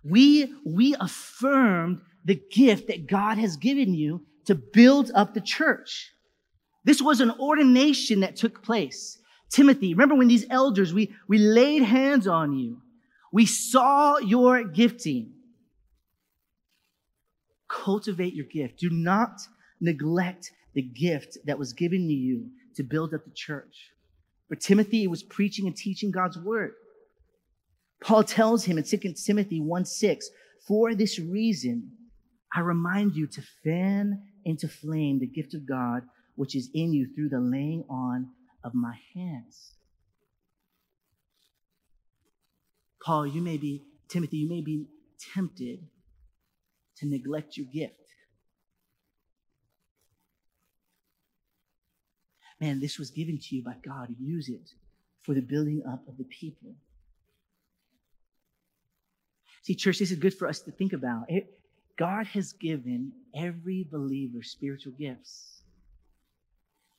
We, 0.05 0.53
we 0.65 0.95
affirmed 1.01 2.01
the 2.25 2.41
gift 2.53 2.89
that 2.89 3.07
God 3.07 3.39
has 3.39 3.57
given 3.57 3.95
you 3.95 4.23
to 4.47 4.55
build 4.55 5.11
up 5.15 5.35
the 5.35 5.41
church. 5.41 6.13
This 6.85 7.01
was 7.01 7.21
an 7.21 7.33
ordination 7.33 8.21
that 8.21 8.37
took 8.37 8.63
place. 8.63 9.19
Timothy, 9.51 9.95
remember 9.95 10.15
when 10.15 10.29
these 10.29 10.47
elders, 10.51 10.93
we, 10.93 11.15
we 11.29 11.39
laid 11.39 11.83
hands 11.83 12.27
on 12.27 12.53
you. 12.53 12.79
We 13.33 13.47
saw 13.47 14.19
your 14.19 14.65
gifting. 14.65 15.33
Cultivate 17.69 18.35
your 18.35 18.47
gift. 18.47 18.79
Do 18.79 18.91
not 18.91 19.41
neglect 19.81 20.53
the 20.75 20.83
gift 20.83 21.39
that 21.47 21.59
was 21.59 21.73
given 21.73 22.07
to 22.07 22.15
you 22.15 22.51
to 22.77 22.83
build 22.83 23.15
up 23.15 23.25
the 23.25 23.31
church. 23.35 23.91
For 24.49 24.57
Timothy, 24.57 25.05
it 25.05 25.11
was 25.11 25.23
preaching 25.23 25.67
and 25.67 25.77
teaching 25.77 26.11
God's 26.11 26.39
word. 26.39 26.75
Paul 28.05 28.23
tells 28.23 28.65
him 28.65 28.77
in 28.77 28.85
2 28.85 29.15
Timothy 29.15 29.61
1 29.61 29.85
6, 29.87 30.31
for 30.69 30.95
this 30.95 31.19
reason, 31.19 31.91
I 32.55 32.61
remind 32.61 33.17
you 33.17 33.27
to 33.29 33.43
fan 33.65 34.23
into 34.45 34.69
flame 34.69 35.19
the 35.19 35.27
gift 35.27 35.55
of 35.55 35.67
God 35.67 36.03
which 36.37 36.55
is 36.55 36.69
in 36.75 36.93
you 36.93 37.07
through 37.15 37.31
the 37.31 37.41
laying 37.41 37.85
on 37.89 38.29
of 38.63 38.75
my 38.75 38.95
hands. 39.15 39.73
Paul, 43.03 43.27
you 43.27 43.41
may 43.41 43.57
be, 43.57 43.85
Timothy, 44.09 44.39
you 44.39 44.49
may 44.49 44.61
be 44.61 44.87
tempted 45.35 45.81
to 46.99 47.07
neglect 47.07 47.57
your 47.57 47.67
gift. 47.67 47.95
Man, 52.61 52.81
this 52.81 52.99
was 52.99 53.11
given 53.11 53.39
to 53.39 53.57
you 53.57 53.63
by 53.63 53.77
God. 53.85 54.09
Use 54.19 54.49
it 54.49 54.71
for 55.23 55.35
the 55.35 55.41
building 55.41 55.83
up 55.89 56.07
of 56.07 56.19
the 56.19 56.25
people. 56.25 56.75
See, 59.65 59.75
church, 59.75 59.99
this 59.99 60.11
is 60.11 60.19
good 60.19 60.35
for 60.35 60.47
us 60.47 60.61
to 60.61 60.71
think 60.71 60.93
about. 60.93 61.25
It, 61.29 61.59
God 61.97 62.27
has 62.27 62.53
given 62.53 63.13
every 63.35 63.89
believer 63.91 64.43
spiritual 64.43 64.93
gifts. 64.93 65.63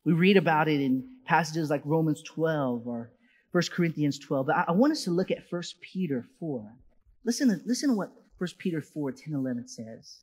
We 0.03 0.13
read 0.13 0.35
about 0.35 0.67
it 0.67 0.81
in 0.81 1.07
passages 1.25 1.69
like 1.69 1.83
Romans 1.85 2.23
12 2.23 2.87
or 2.87 3.11
1 3.51 3.63
Corinthians 3.71 4.17
12. 4.17 4.47
But 4.47 4.55
I, 4.55 4.65
I 4.69 4.71
want 4.71 4.93
us 4.93 5.03
to 5.03 5.11
look 5.11 5.29
at 5.29 5.43
1 5.47 5.61
Peter 5.79 6.25
4. 6.39 6.73
Listen 7.23 7.49
to, 7.49 7.61
listen 7.67 7.89
to 7.89 7.95
what 7.95 8.11
1 8.39 8.49
Peter 8.57 8.81
4, 8.81 9.11
10, 9.11 9.33
11 9.35 9.67
says. 9.67 10.21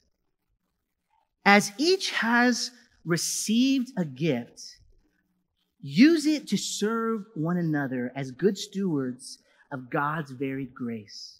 As 1.45 1.71
each 1.79 2.11
has 2.11 2.73
received 3.05 3.93
a 3.97 4.05
gift, 4.05 4.79
use 5.81 6.27
it 6.27 6.49
to 6.49 6.57
serve 6.57 7.25
one 7.37 7.57
another 7.57 8.13
as 8.17 8.33
good 8.33 8.59
stewards 8.59 9.39
of 9.71 9.91
God's 9.91 10.33
varied 10.33 10.75
grace. 10.75 11.39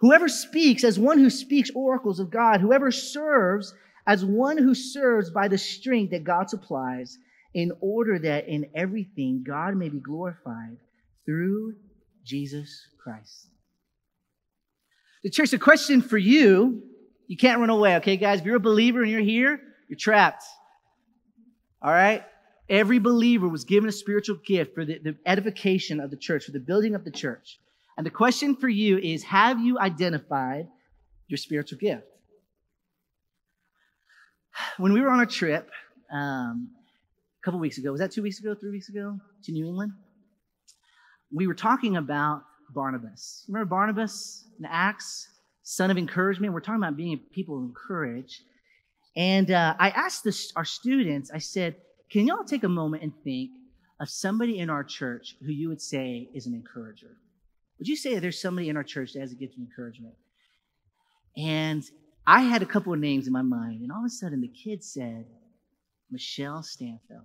Whoever 0.00 0.28
speaks 0.28 0.84
as 0.84 0.98
one 0.98 1.18
who 1.18 1.30
speaks 1.30 1.70
oracles 1.74 2.20
of 2.20 2.30
God, 2.30 2.60
whoever 2.60 2.90
serves 2.90 3.74
as 4.06 4.24
one 4.24 4.56
who 4.56 4.74
serves 4.74 5.30
by 5.30 5.48
the 5.48 5.58
strength 5.58 6.10
that 6.12 6.24
God 6.24 6.48
supplies, 6.48 7.18
in 7.54 7.72
order 7.80 8.18
that 8.18 8.46
in 8.48 8.70
everything 8.74 9.44
God 9.46 9.74
may 9.76 9.88
be 9.88 9.98
glorified 9.98 10.76
through 11.26 11.74
Jesus 12.24 12.86
Christ. 13.02 13.48
The 15.24 15.30
church, 15.30 15.50
the 15.50 15.58
question 15.58 16.00
for 16.00 16.18
you, 16.18 16.82
you 17.26 17.36
can't 17.36 17.58
run 17.58 17.70
away, 17.70 17.96
okay, 17.96 18.16
guys? 18.16 18.40
If 18.40 18.46
you're 18.46 18.56
a 18.56 18.60
believer 18.60 19.02
and 19.02 19.10
you're 19.10 19.20
here, 19.20 19.60
you're 19.88 19.98
trapped. 19.98 20.44
All 21.82 21.90
right? 21.90 22.22
Every 22.68 22.98
believer 22.98 23.48
was 23.48 23.64
given 23.64 23.88
a 23.88 23.92
spiritual 23.92 24.36
gift 24.46 24.74
for 24.74 24.84
the, 24.84 24.98
the 25.02 25.16
edification 25.26 26.00
of 26.00 26.10
the 26.10 26.16
church, 26.16 26.44
for 26.44 26.52
the 26.52 26.60
building 26.60 26.94
of 26.94 27.04
the 27.04 27.10
church. 27.10 27.58
And 27.98 28.06
the 28.06 28.10
question 28.10 28.56
for 28.56 28.68
you 28.68 28.96
is 28.96 29.24
Have 29.24 29.60
you 29.60 29.78
identified 29.78 30.68
your 31.26 31.36
spiritual 31.36 31.78
gift? 31.78 32.06
When 34.78 34.94
we 34.94 35.02
were 35.02 35.10
on 35.10 35.20
a 35.20 35.26
trip, 35.26 35.68
um, 36.10 36.70
a 37.40 37.44
couple 37.44 37.60
weeks 37.60 37.78
ago. 37.78 37.90
Was 37.90 38.00
that 38.00 38.10
two 38.10 38.22
weeks 38.22 38.40
ago, 38.40 38.54
three 38.54 38.70
weeks 38.70 38.88
ago 38.88 39.18
to 39.44 39.52
New 39.52 39.66
England? 39.66 39.92
We 41.32 41.46
were 41.46 41.54
talking 41.54 41.96
about 41.96 42.42
Barnabas. 42.70 43.44
Remember 43.48 43.68
Barnabas 43.68 44.44
in 44.58 44.64
Acts, 44.64 45.28
son 45.62 45.90
of 45.90 45.98
encouragement? 45.98 46.52
We're 46.52 46.60
talking 46.60 46.82
about 46.82 46.96
being 46.96 47.20
people 47.32 47.58
encouraged. 47.58 48.42
And 49.16 49.50
uh, 49.50 49.74
I 49.78 49.90
asked 49.90 50.24
this, 50.24 50.52
our 50.56 50.64
students, 50.64 51.30
I 51.32 51.38
said, 51.38 51.76
can 52.10 52.26
y'all 52.26 52.44
take 52.44 52.64
a 52.64 52.68
moment 52.68 53.02
and 53.02 53.12
think 53.22 53.50
of 54.00 54.08
somebody 54.08 54.58
in 54.58 54.70
our 54.70 54.84
church 54.84 55.36
who 55.40 55.52
you 55.52 55.68
would 55.68 55.82
say 55.82 56.28
is 56.34 56.46
an 56.46 56.54
encourager? 56.54 57.16
Would 57.78 57.88
you 57.88 57.96
say 57.96 58.18
there's 58.18 58.40
somebody 58.40 58.68
in 58.68 58.76
our 58.76 58.82
church 58.84 59.12
that 59.12 59.20
has 59.20 59.32
a 59.32 59.36
gift 59.36 59.54
of 59.54 59.60
encouragement? 59.60 60.14
And 61.36 61.84
I 62.26 62.42
had 62.42 62.62
a 62.62 62.66
couple 62.66 62.92
of 62.92 62.98
names 62.98 63.26
in 63.26 63.32
my 63.32 63.42
mind, 63.42 63.82
and 63.82 63.92
all 63.92 64.00
of 64.00 64.04
a 64.06 64.10
sudden 64.10 64.40
the 64.40 64.48
kid 64.48 64.82
said, 64.82 65.26
Michelle 66.10 66.62
Stanfield. 66.62 67.22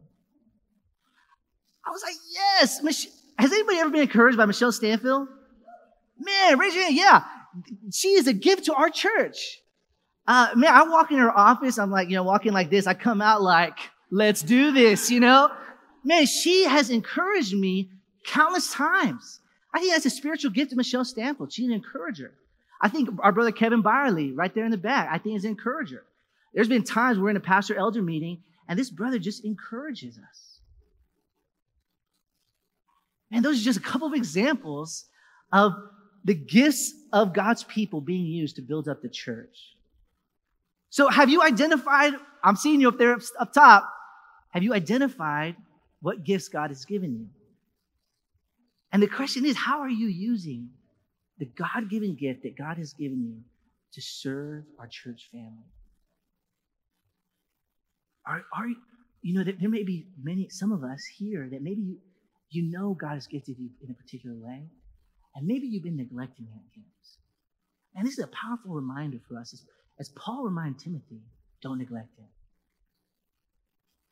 I 1.86 1.90
was 1.90 2.02
like, 2.04 2.16
yes. 2.32 2.82
Mich- 2.84 3.08
Has 3.38 3.52
anybody 3.52 3.80
ever 3.80 3.90
been 3.90 4.02
encouraged 4.02 4.38
by 4.38 4.46
Michelle 4.46 4.72
Stanfield? 4.72 5.28
Man, 6.20 6.60
raise 6.60 6.76
your 6.76 6.84
hand. 6.84 6.96
Yeah. 6.96 7.24
She 7.92 8.10
is 8.10 8.28
a 8.28 8.34
gift 8.34 8.66
to 8.66 8.74
our 8.74 8.90
church. 8.90 9.60
Uh, 10.28 10.50
man, 10.56 10.74
I 10.74 10.84
walk 10.84 11.12
in 11.12 11.18
her 11.18 11.36
office. 11.38 11.78
I'm 11.78 11.92
like, 11.92 12.10
you 12.10 12.16
know, 12.16 12.24
walking 12.24 12.54
like 12.54 12.70
this. 12.70 12.88
I 12.88 12.94
come 12.94 13.22
out 13.22 13.42
like, 13.42 13.78
let's 14.12 14.42
do 14.42 14.72
this, 14.72 15.12
you 15.12 15.20
know? 15.20 15.50
Man, 16.06 16.26
she 16.26 16.66
has 16.66 16.90
encouraged 16.90 17.54
me 17.54 17.90
countless 18.26 18.72
times. 18.72 19.40
I 19.74 19.80
think 19.80 19.94
that's 19.94 20.06
a 20.06 20.10
spiritual 20.10 20.52
gift 20.52 20.72
of 20.72 20.78
Michelle 20.78 21.06
Stanfield. 21.06 21.52
She's 21.52 21.68
an 21.68 21.74
encourager. 21.74 22.34
I 22.82 22.90
think 22.90 23.10
our 23.20 23.32
brother 23.32 23.52
Kevin 23.52 23.82
Byerly, 23.82 24.32
right 24.32 24.54
there 24.54 24.66
in 24.66 24.72
the 24.72 24.78
back, 24.78 25.10
I 25.12 25.18
think 25.18 25.38
is 25.38 25.46
an 25.46 25.52
encourager. 25.52 26.04
There's 26.54 26.68
been 26.68 26.84
times 26.84 27.18
we're 27.18 27.30
in 27.30 27.38
a 27.38 27.42
pastor 27.42 27.76
elder 27.76 28.02
meeting 28.02 28.44
and 28.68 28.78
this 28.78 28.90
brother 28.90 29.20
just 29.20 29.44
encourages 29.44 30.18
us. 30.18 30.60
And 33.32 33.44
those 33.44 33.62
are 33.62 33.64
just 33.64 33.80
a 33.80 33.82
couple 33.82 34.08
of 34.08 34.14
examples 34.14 35.06
of 35.52 35.74
the 36.24 36.36
gifts 36.36 36.94
of 37.12 37.34
God's 37.34 37.64
people 37.64 38.00
being 38.00 38.26
used 38.26 38.58
to 38.58 38.62
build 38.62 38.88
up 38.88 39.02
the 39.02 39.10
church. 39.10 39.76
So 40.90 41.10
have 41.10 41.30
you 41.30 41.42
identified, 41.42 42.14
I'm 42.44 42.56
seeing 42.56 42.80
you 42.80 42.90
up 42.90 43.00
there 43.00 43.18
up 43.40 43.54
top, 43.54 43.92
have 44.50 44.62
you 44.62 44.74
identified 44.74 45.56
what 46.02 46.24
gifts 46.24 46.48
God 46.48 46.70
has 46.70 46.86
given 46.86 47.14
you? 47.14 47.28
And 48.94 49.02
the 49.02 49.08
question 49.08 49.44
is, 49.44 49.58
how 49.58 49.80
are 49.82 49.90
you 49.90 50.08
using 50.08 50.70
the 51.40 51.46
God 51.46 51.90
given 51.90 52.16
gift 52.16 52.44
that 52.44 52.56
God 52.56 52.78
has 52.78 52.94
given 52.94 53.24
you 53.24 53.42
to 53.94 54.02
serve 54.02 54.66
our 54.80 54.88
church 54.88 55.30
family? 55.32 55.66
Are, 58.26 58.44
are 58.56 58.68
you 59.24 59.34
know, 59.34 59.44
there 59.44 59.70
may 59.70 59.84
be 59.84 60.06
many, 60.22 60.48
some 60.50 60.72
of 60.72 60.84
us 60.84 61.04
here 61.18 61.50
that 61.52 61.64
maybe 61.64 61.82
you, 61.82 61.98
you 62.52 62.72
know 62.72 62.94
God 62.94 63.16
has 63.16 63.26
gifted 63.26 63.58
you 63.58 63.72
in 63.82 63.90
a 63.90 63.96
particular 63.96 64.36
way, 64.36 64.62
and 65.36 65.48
maybe 65.48 65.66
you've 65.66 65.84
been 65.84 65.98
neglecting 65.98 66.46
that 66.46 66.76
gift. 66.76 66.88
And 67.96 68.06
this 68.06 68.20
is 68.20 68.24
a 68.24 68.28
powerful 68.28 68.74
reminder 68.76 69.18
for 69.28 69.40
us 69.40 69.54
as, 69.54 69.66
as 70.00 70.10
Paul 70.10 70.44
reminded 70.44 70.80
Timothy, 70.80 71.22
don't 71.64 71.80
neglect 71.80 72.10
it. 72.20 72.30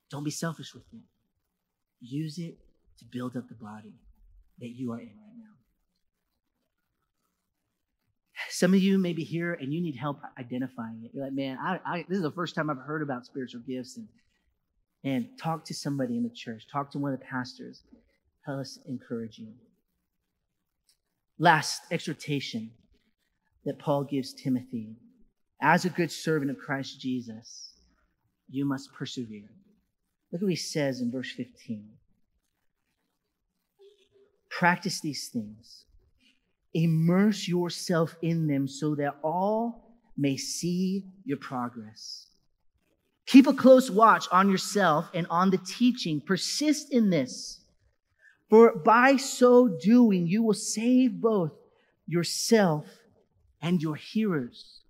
Don't 0.10 0.24
be 0.24 0.32
selfish 0.32 0.74
with 0.74 0.84
it. 0.92 1.02
Use 2.00 2.40
it 2.40 2.58
to 2.98 3.06
build 3.06 3.38
up 3.38 3.48
the 3.48 3.56
body 3.56 3.94
that 4.60 4.70
you 4.70 4.92
are 4.92 5.00
in 5.00 5.08
right 5.08 5.38
now. 5.38 5.56
Some 8.50 8.74
of 8.74 8.82
you 8.82 8.98
may 8.98 9.14
be 9.14 9.24
here 9.24 9.54
and 9.54 9.74
you 9.74 9.82
need 9.82 9.96
help 9.96 10.20
identifying 10.38 11.02
it. 11.04 11.12
You're 11.14 11.24
like, 11.24 11.34
man, 11.34 11.58
I, 11.62 11.80
I, 11.86 12.06
this 12.08 12.18
is 12.18 12.24
the 12.24 12.32
first 12.32 12.56
time 12.56 12.70
I've 12.70 12.78
heard 12.78 13.02
about 13.02 13.26
spiritual 13.26 13.62
gifts. 13.68 13.98
And 13.98 14.08
And 15.04 15.30
talk 15.40 15.66
to 15.66 15.74
somebody 15.74 16.18
in 16.18 16.24
the 16.24 16.30
church, 16.30 16.66
talk 16.72 16.92
to 16.92 17.00
one 17.00 17.14
of 17.14 17.20
the 17.20 17.26
pastors. 17.26 17.84
Tell 18.46 18.60
us 18.60 18.78
encourage 18.88 19.38
you. 19.40 19.54
Last 21.40 21.84
exhortation 21.92 22.72
that 23.66 23.80
Paul 23.80 24.04
gives 24.04 24.34
Timothy 24.34 24.98
as 25.62 25.86
a 25.86 25.90
good 25.90 26.12
servant 26.12 26.50
of 26.50 26.58
Christ 26.58 27.00
Jesus, 27.00 27.74
you 28.50 28.66
must 28.66 28.92
persevere. 28.94 29.50
Look 30.32 30.42
what 30.42 30.50
he 30.50 30.56
says 30.56 31.02
in 31.02 31.12
verse 31.12 31.32
15. 31.32 31.88
Practice 34.58 35.00
these 35.00 35.30
things, 35.30 35.86
immerse 36.74 37.48
yourself 37.48 38.16
in 38.22 38.48
them 38.48 38.68
so 38.68 38.96
that 38.96 39.16
all 39.24 39.96
may 40.18 40.38
see 40.38 41.06
your 41.24 41.38
progress. 41.38 42.28
Keep 43.26 43.48
a 43.48 43.54
close 43.54 43.90
watch 43.90 44.28
on 44.32 44.50
yourself 44.50 45.10
and 45.14 45.26
on 45.30 45.52
the 45.52 45.58
teaching. 45.58 46.20
Persist 46.20 46.92
in 46.92 47.10
this, 47.10 47.62
for 48.50 48.76
by 48.76 49.16
so 49.16 49.68
doing, 49.68 50.28
you 50.28 50.44
will 50.44 50.54
save 50.54 51.22
both 51.22 51.54
yourself 52.08 52.86
and 53.62 53.82
your 53.82 53.96
hearers. 53.96 54.82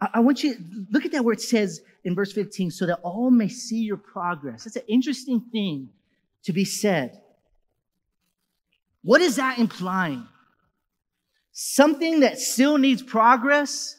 I, 0.00 0.20
want 0.20 0.42
you 0.42 0.54
look 0.90 1.04
at 1.04 1.12
that 1.12 1.24
where 1.24 1.34
it 1.34 1.42
says 1.42 1.82
in 2.04 2.14
verse 2.14 2.32
15, 2.32 2.70
so 2.70 2.86
that 2.86 3.00
all 3.02 3.30
may 3.30 3.48
see 3.48 3.80
your 3.80 3.98
progress. 3.98 4.64
That's 4.64 4.76
an 4.76 4.82
interesting 4.88 5.42
thing 5.52 5.90
to 6.44 6.54
be 6.54 6.64
said. 6.64 7.20
What 9.02 9.20
is 9.20 9.36
that 9.36 9.58
implying? 9.58 10.26
Something 11.52 12.20
that 12.20 12.38
still 12.38 12.78
needs 12.78 13.02
progress 13.02 13.96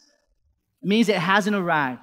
means 0.82 1.08
it 1.08 1.16
hasn't 1.16 1.56
arrived. 1.56 2.00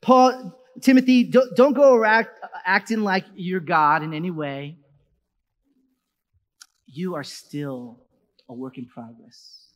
Paul, 0.00 0.52
Timothy, 0.80 1.24
don't, 1.24 1.54
don't 1.56 1.72
go 1.72 1.94
around 1.94 2.26
acting 2.64 3.00
like 3.00 3.24
you're 3.34 3.60
God 3.60 4.02
in 4.02 4.12
any 4.12 4.30
way. 4.30 4.78
You 6.86 7.14
are 7.14 7.24
still 7.24 8.00
a 8.48 8.54
work 8.54 8.78
in 8.78 8.86
progress. 8.86 9.66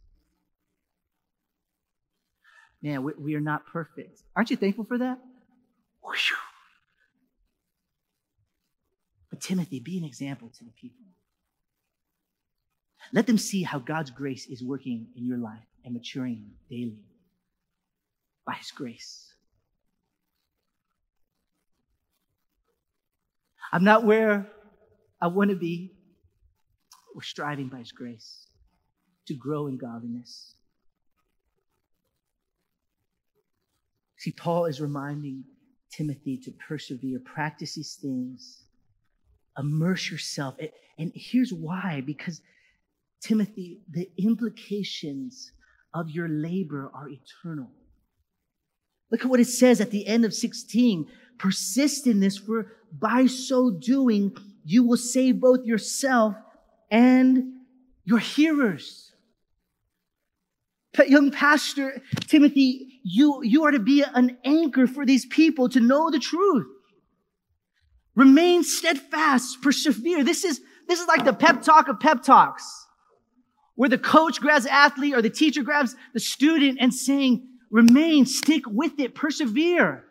Man, 2.83 3.03
we, 3.03 3.12
we 3.18 3.35
are 3.35 3.40
not 3.40 3.66
perfect. 3.66 4.23
Aren't 4.37 4.51
you 4.51 4.57
thankful 4.57 4.85
for 4.85 4.99
that? 4.99 5.18
But 9.31 9.40
Timothy, 9.40 9.81
be 9.81 9.99
an 9.99 10.05
example 10.05 10.51
to 10.59 10.64
the 10.64 10.71
people. 10.71 11.05
Let 13.12 13.27
them 13.27 13.38
see 13.38 13.62
how 13.62 13.79
God's 13.79 14.11
grace 14.11 14.47
is 14.47 14.62
working 14.62 15.07
in 15.16 15.25
your 15.27 15.38
life 15.38 15.64
and 15.85 15.94
maturing 15.94 16.51
daily 16.68 17.01
by 18.47 18.55
His 18.55 18.71
grace. 18.71 19.33
I'm 23.73 23.85
not 23.85 24.05
where 24.05 24.47
I 25.21 25.27
want 25.29 25.51
to 25.51 25.57
be. 25.57 25.92
We're 27.14 27.23
striving 27.23 27.68
by 27.68 27.79
His 27.79 27.92
grace 27.92 28.47
to 29.27 29.35
grow 29.35 29.66
in 29.66 29.77
godliness. 29.77 30.55
See, 34.18 34.33
Paul 34.33 34.66
is 34.66 34.81
reminding 34.81 35.44
Timothy 35.90 36.37
to 36.38 36.51
persevere, 36.53 37.21
practice 37.25 37.75
these 37.75 37.99
things, 38.01 38.64
immerse 39.57 40.11
yourself. 40.11 40.57
And 40.99 41.12
here's 41.14 41.53
why 41.53 42.03
because 42.05 42.40
Timothy, 43.21 43.81
the 43.91 44.11
implications 44.17 45.53
of 45.95 46.11
your 46.11 46.29
labor 46.29 46.91
are 46.95 47.09
eternal. 47.09 47.71
Look 49.11 49.23
at 49.23 49.31
what 49.31 49.41
it 49.41 49.47
says 49.47 49.81
at 49.81 49.91
the 49.91 50.07
end 50.07 50.25
of 50.25 50.35
16. 50.35 51.07
Persist 51.39 52.07
in 52.07 52.21
this, 52.21 52.37
for 52.37 52.73
by 52.93 53.27
so 53.27 53.71
doing, 53.71 54.37
you 54.65 54.85
will 54.85 54.97
save 54.97 55.41
both 55.41 55.65
yourself 55.65 56.35
and 56.91 57.55
your 58.05 58.19
hearers. 58.19 59.13
But 60.95 61.11
Young 61.11 61.31
pastor 61.31 62.03
Timothy, 62.27 63.01
you, 63.05 63.41
you 63.43 63.65
are 63.65 63.71
to 63.71 63.79
be 63.79 64.03
an 64.03 64.37
anchor 64.45 64.87
for 64.87 65.07
these 65.07 65.27
people 65.27 65.69
to 65.71 65.81
know 65.81 66.11
the 66.11 66.19
truth. 66.19 66.67
Remain 68.15 68.65
steadfast, 68.65 69.63
persevere. 69.63 70.25
This 70.25 70.45
is, 70.45 70.61
this 70.89 71.01
is 71.01 71.07
like 71.07 71.25
the 71.25 71.33
pep 71.33 71.63
talk 71.63 71.89
of 71.89 72.01
pep 72.01 72.23
talks 72.23 72.88
where 73.79 73.88
the 73.88 73.97
coach 73.97 74.41
grabs 74.41 74.64
the 74.64 74.73
athlete 74.73 75.14
or 75.14 75.23
the 75.23 75.31
teacher 75.31 75.62
grabs 75.62 75.95
the 76.12 76.19
student 76.19 76.79
and 76.81 76.93
saying, 76.93 77.47
remain, 77.71 78.27
stick 78.27 78.64
with 78.67 78.99
it, 78.99 79.14
persevere. 79.14 80.03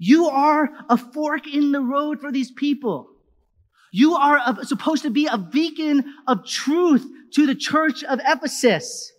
You 0.00 0.26
are 0.26 0.68
a 0.90 0.96
fork 0.96 1.46
in 1.46 1.70
the 1.70 1.80
road 1.80 2.20
for 2.20 2.32
these 2.32 2.50
people. 2.50 3.08
You 3.92 4.16
are 4.16 4.40
a, 4.44 4.64
supposed 4.64 5.04
to 5.04 5.10
be 5.10 5.26
a 5.26 5.38
beacon 5.38 6.12
of 6.26 6.44
truth 6.44 7.06
to 7.34 7.46
the 7.46 7.54
church 7.54 8.02
of 8.02 8.18
Ephesus. 8.26 9.12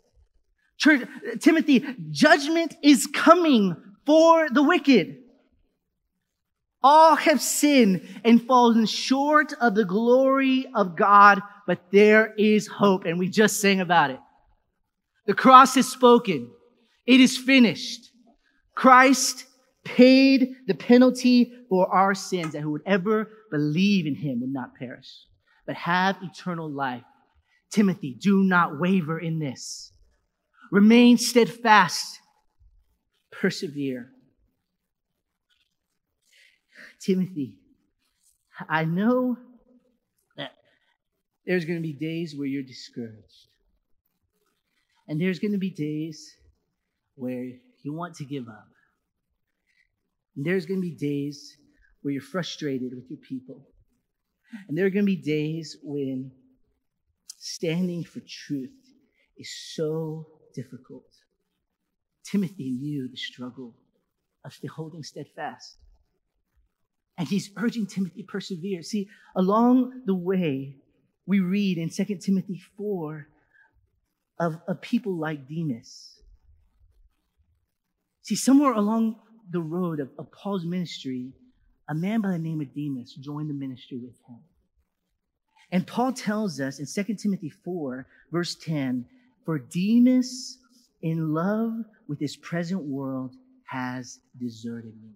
Church, 0.78 1.08
Timothy, 1.40 1.86
judgment 2.12 2.76
is 2.84 3.08
coming 3.08 3.78
for 4.06 4.50
the 4.50 4.62
wicked. 4.62 5.19
All 6.82 7.16
have 7.16 7.42
sinned 7.42 8.08
and 8.24 8.42
fallen 8.42 8.86
short 8.86 9.54
of 9.60 9.76
the 9.76 9.86
glory 9.86 10.66
of 10.74 10.96
God, 10.96 11.42
but 11.68 11.92
there 11.92 12.34
is 12.38 12.68
hope. 12.68 13.06
And 13.06 13.20
we 13.20 13.28
just 13.28 13.60
sang 13.60 13.82
about 13.82 14.12
it. 14.12 14.20
The 15.26 15.34
cross 15.34 15.76
is 15.76 15.92
spoken. 15.92 16.50
It 17.06 17.20
is 17.20 17.38
finished. 17.38 18.12
Christ 18.76 19.46
paid 19.84 20.56
the 20.68 20.74
penalty 20.74 21.52
for 21.68 21.88
our 21.94 22.16
sins, 22.16 22.56
and 22.56 22.64
who 22.64 22.72
would 22.72 22.84
ever 22.86 23.30
believe 23.52 24.06
in 24.06 24.16
him 24.16 24.42
would 24.42 24.54
not 24.54 24.76
perish, 24.76 25.10
but 25.66 25.76
have 25.76 26.18
eternal 26.22 26.70
life. 26.70 27.04
Timothy, 27.72 28.18
do 28.20 28.44
not 28.44 28.80
waver 28.80 29.20
in 29.20 29.40
this. 29.40 29.92
Remain 30.72 31.18
steadfast. 31.18 32.20
Persevere. 33.32 34.12
Timothy, 37.00 37.56
I 38.68 38.84
know 38.86 39.38
that 40.36 40.52
there's 41.46 41.66
going 41.66 41.78
to 41.78 41.84
be 41.84 41.94
days 41.94 42.36
where 42.36 42.48
you're 42.48 42.64
discouraged. 42.64 43.48
And 45.08 45.20
there's 45.20 45.40
going 45.40 45.54
to 45.54 45.58
be 45.58 45.70
days 45.70 46.36
where 47.16 47.46
you 47.84 47.94
want 47.94 48.16
to 48.16 48.26
give 48.26 48.48
up. 48.48 48.68
And 50.36 50.46
there's 50.46 50.66
going 50.66 50.82
to 50.82 50.88
be 50.88 50.96
days 50.96 51.58
where 52.02 52.14
you're 52.14 52.22
frustrated 52.22 52.94
with 52.94 53.10
your 53.10 53.20
people. 53.20 53.66
And 54.68 54.78
there 54.78 54.86
are 54.86 54.90
going 54.90 55.06
to 55.06 55.16
be 55.16 55.16
days 55.16 55.78
when 55.84 56.32
standing 57.38 58.04
for 58.04 58.20
truth 58.28 58.76
is 59.38 59.50
so 59.74 60.28
difficult. 60.54 61.06
Timothy 62.24 62.72
knew 62.72 63.08
the 63.08 63.18
struggle 63.18 63.76
of 64.46 64.54
holding 64.76 65.04
steadfast. 65.04 65.78
And 67.20 67.28
he's 67.28 67.52
urging 67.58 67.86
Timothy 67.86 68.22
to 68.22 68.28
persevere. 68.28 68.82
See, 68.82 69.10
along 69.36 70.04
the 70.06 70.16
way, 70.16 70.78
we 71.28 71.42
read 71.42 71.78
in 71.78 71.90
2 71.90 72.06
Timothy 72.16 72.62
4 72.78 73.28
of, 74.40 74.58
of 74.70 74.82
people 74.82 75.18
like 75.18 75.48
Demas. 75.48 76.22
See, 78.22 78.36
somewhere 78.36 78.72
along 78.72 79.18
the 79.52 79.60
road 79.60 80.00
of, 80.00 80.10
of 80.18 80.32
Paul's 80.32 80.64
ministry, 80.64 81.34
a 81.90 81.94
man 81.94 82.22
by 82.22 82.32
the 82.32 82.40
name 82.40 82.62
of 82.62 82.74
Demas 82.74 83.14
joined 83.16 83.50
the 83.50 83.54
ministry 83.54 83.98
with 83.98 84.16
him. 84.28 84.40
And 85.72 85.86
Paul 85.86 86.14
tells 86.14 86.62
us 86.62 86.80
in 86.80 86.86
2 86.86 87.16
Timothy 87.16 87.50
4, 87.50 88.08
verse 88.32 88.56
10, 88.56 89.06
for 89.44 89.60
Demas, 89.60 90.58
in 91.02 91.34
love 91.34 91.74
with 92.08 92.18
this 92.18 92.38
present 92.38 92.82
world, 92.82 93.36
has 93.66 94.20
deserted 94.40 94.94
me. 95.04 95.12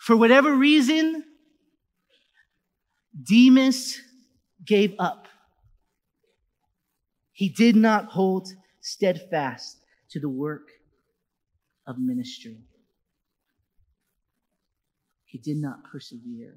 For 0.00 0.16
whatever 0.16 0.54
reason, 0.54 1.24
Demas 3.22 4.00
gave 4.64 4.94
up. 4.98 5.28
He 7.32 7.50
did 7.50 7.76
not 7.76 8.06
hold 8.06 8.48
steadfast 8.80 9.76
to 10.10 10.18
the 10.18 10.28
work 10.28 10.68
of 11.86 11.98
ministry. 11.98 12.56
He 15.26 15.36
did 15.36 15.58
not 15.58 15.84
persevere. 15.84 16.56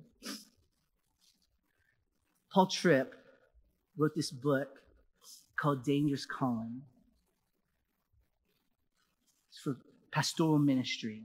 Paul 2.54 2.68
Tripp 2.68 3.14
wrote 3.98 4.16
this 4.16 4.32
book 4.32 4.70
called 5.60 5.84
Dangerous 5.84 6.26
Calling. 6.26 6.82
It's 9.50 9.60
for 9.60 9.76
pastoral 10.12 10.60
ministry. 10.60 11.24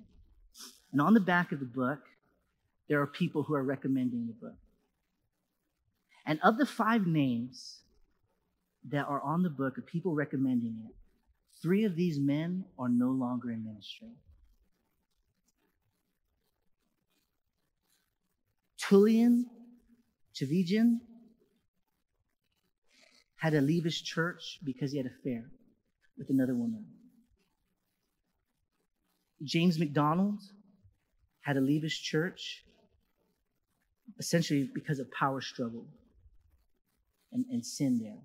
And 0.93 1.01
on 1.01 1.15
the 1.15 1.21
back 1.21 1.53
of 1.53 1.61
the 1.61 1.67
book, 1.67 2.01
there 2.89 3.01
are 3.01 3.07
people 3.07 3.43
who 3.43 3.55
are 3.55 3.63
recommending 3.63 4.27
the 4.27 4.33
book. 4.33 4.59
And 6.25 6.39
of 6.43 6.59
the 6.59 6.67
five 6.67 7.07
names 7.07 7.81
that 8.91 9.07
are 9.07 9.21
on 9.21 9.43
the 9.43 9.51
book 9.51 9.79
of 9.79 9.87
people 9.87 10.15
recommending 10.15 10.79
it, 10.89 10.95
Three 11.61 11.85
of 11.85 11.97
these 11.97 12.19
men 12.21 12.65
are 12.79 12.89
no 12.89 13.11
longer 13.11 13.51
in 13.51 13.65
ministry. 13.65 14.13
Tullian 18.81 19.45
Tchividjian 20.35 21.01
had 23.37 23.51
to 23.51 23.61
leave 23.61 23.85
his 23.85 24.01
church 24.01 24.61
because 24.65 24.93
he 24.93 24.99
had 24.99 25.07
an 25.07 25.15
affair 25.21 25.51
with 26.17 26.31
another 26.31 26.55
woman. 26.55 26.87
James 29.43 29.79
MacDonald 29.79 30.41
had 31.49 31.55
to 31.55 31.63
leave 31.63 31.83
his 31.83 31.99
church 31.99 32.63
essentially 34.19 34.69
because 34.75 34.99
of 34.99 35.11
power 35.11 35.41
struggle 35.41 35.87
and, 37.33 37.47
and 37.51 37.65
sin 37.65 37.99
there. 37.99 38.21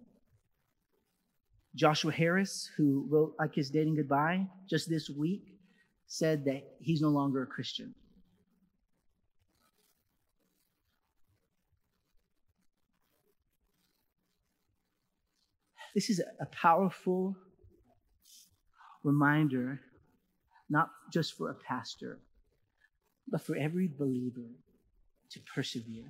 Joshua 1.74 2.12
Harris, 2.12 2.70
who 2.76 3.08
wrote 3.10 3.34
I 3.40 3.48
Kiss 3.48 3.70
Dating 3.70 3.96
Goodbye 3.96 4.46
just 4.70 4.90
this 4.90 5.10
week, 5.10 5.58
said 6.06 6.44
that 6.44 6.64
he's 6.82 7.02
no 7.02 7.08
longer 7.08 7.44
a 7.44 7.48
Christian. 7.48 7.96
This 15.96 16.10
is 16.10 16.22
a 16.42 16.46
powerful 16.48 17.38
reminder, 19.02 19.80
not 20.70 20.90
just 21.14 21.38
for 21.38 21.52
a 21.52 21.56
pastor, 21.56 22.20
but 23.34 23.42
for 23.42 23.56
every 23.56 23.88
believer 23.88 24.48
to 25.32 25.40
persevere 25.56 26.06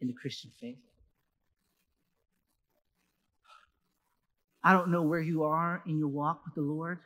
in 0.00 0.08
the 0.08 0.14
Christian 0.14 0.50
faith. 0.58 0.78
I 4.64 4.72
don't 4.72 4.90
know 4.90 5.02
where 5.02 5.20
you 5.20 5.42
are 5.42 5.82
in 5.86 5.98
your 5.98 6.08
walk 6.08 6.40
with 6.46 6.54
the 6.54 6.62
Lord. 6.62 6.98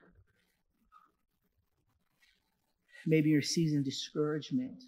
Maybe 3.07 3.31
you're 3.31 3.41
a 3.41 3.43
season 3.43 3.81
of 3.81 3.85
discouragement. 3.85 4.85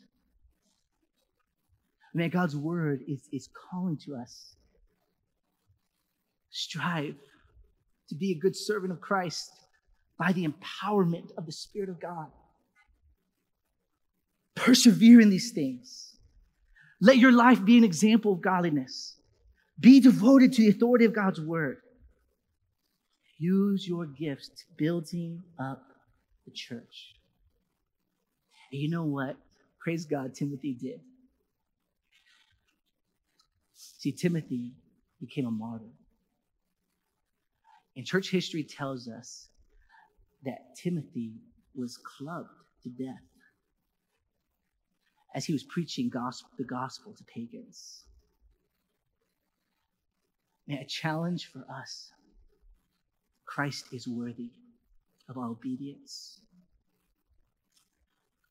Man, 2.15 2.31
God's 2.31 2.57
word 2.57 3.03
is, 3.09 3.29
is 3.33 3.49
calling 3.71 3.99
to 4.07 4.15
us. 4.15 4.55
Strive 6.51 7.17
to 8.09 8.15
be 8.15 8.31
a 8.31 8.39
good 8.39 8.55
servant 8.55 8.93
of 8.93 9.01
Christ 9.01 9.51
by 10.21 10.31
the 10.31 10.47
empowerment 10.47 11.37
of 11.37 11.47
the 11.47 11.53
Spirit 11.53 11.89
of 11.89 12.01
God. 12.01 12.29
Persevere 14.57 15.21
in 15.21 15.31
these 15.31 15.53
things. 15.53 16.17
Let 17.01 17.19
your 17.19 17.33
life 17.33 17.65
be 17.65 17.77
an 17.77 17.85
example 17.85 18.33
of 18.33 18.41
godliness. 18.41 19.17
Be 19.79 20.01
devoted 20.01 20.53
to 20.55 20.63
the 20.63 20.71
authority 20.71 21.05
of 21.05 21.15
God's 21.15 21.41
word. 21.41 21.79
Use 23.39 23.87
your 23.87 24.07
gifts 24.07 24.49
to 24.49 24.65
building 24.79 25.43
up 25.61 25.83
the 26.47 26.53
church. 26.53 27.15
And 28.73 28.81
you 28.81 28.91
know 28.91 29.05
what? 29.05 29.37
Praise 29.79 30.07
God, 30.07 30.35
Timothy 30.35 30.73
did. 30.73 31.01
See, 33.75 34.13
Timothy 34.13 34.73
became 35.21 35.47
a 35.47 35.51
martyr. 35.51 35.85
And 37.95 38.07
church 38.07 38.31
history 38.31 38.65
tells 38.65 39.07
us 39.09 39.49
that 40.45 40.77
Timothy 40.77 41.35
was 41.75 41.99
clubbed 41.99 42.49
to 42.83 42.89
death 42.89 43.23
as 45.37 45.45
he 45.45 45.53
was 45.53 45.63
preaching 45.65 46.09
gospel, 46.09 46.51
the 46.57 46.65
gospel 46.65 47.13
to 47.13 47.23
pagans. 47.25 48.05
Man, 50.67 50.79
a 50.79 50.87
challenge 50.87 51.51
for 51.53 51.65
us 51.71 52.11
Christ 53.47 53.87
is 53.93 54.09
worthy 54.09 54.51
of 55.29 55.39
our 55.39 55.49
obedience. 55.51 56.41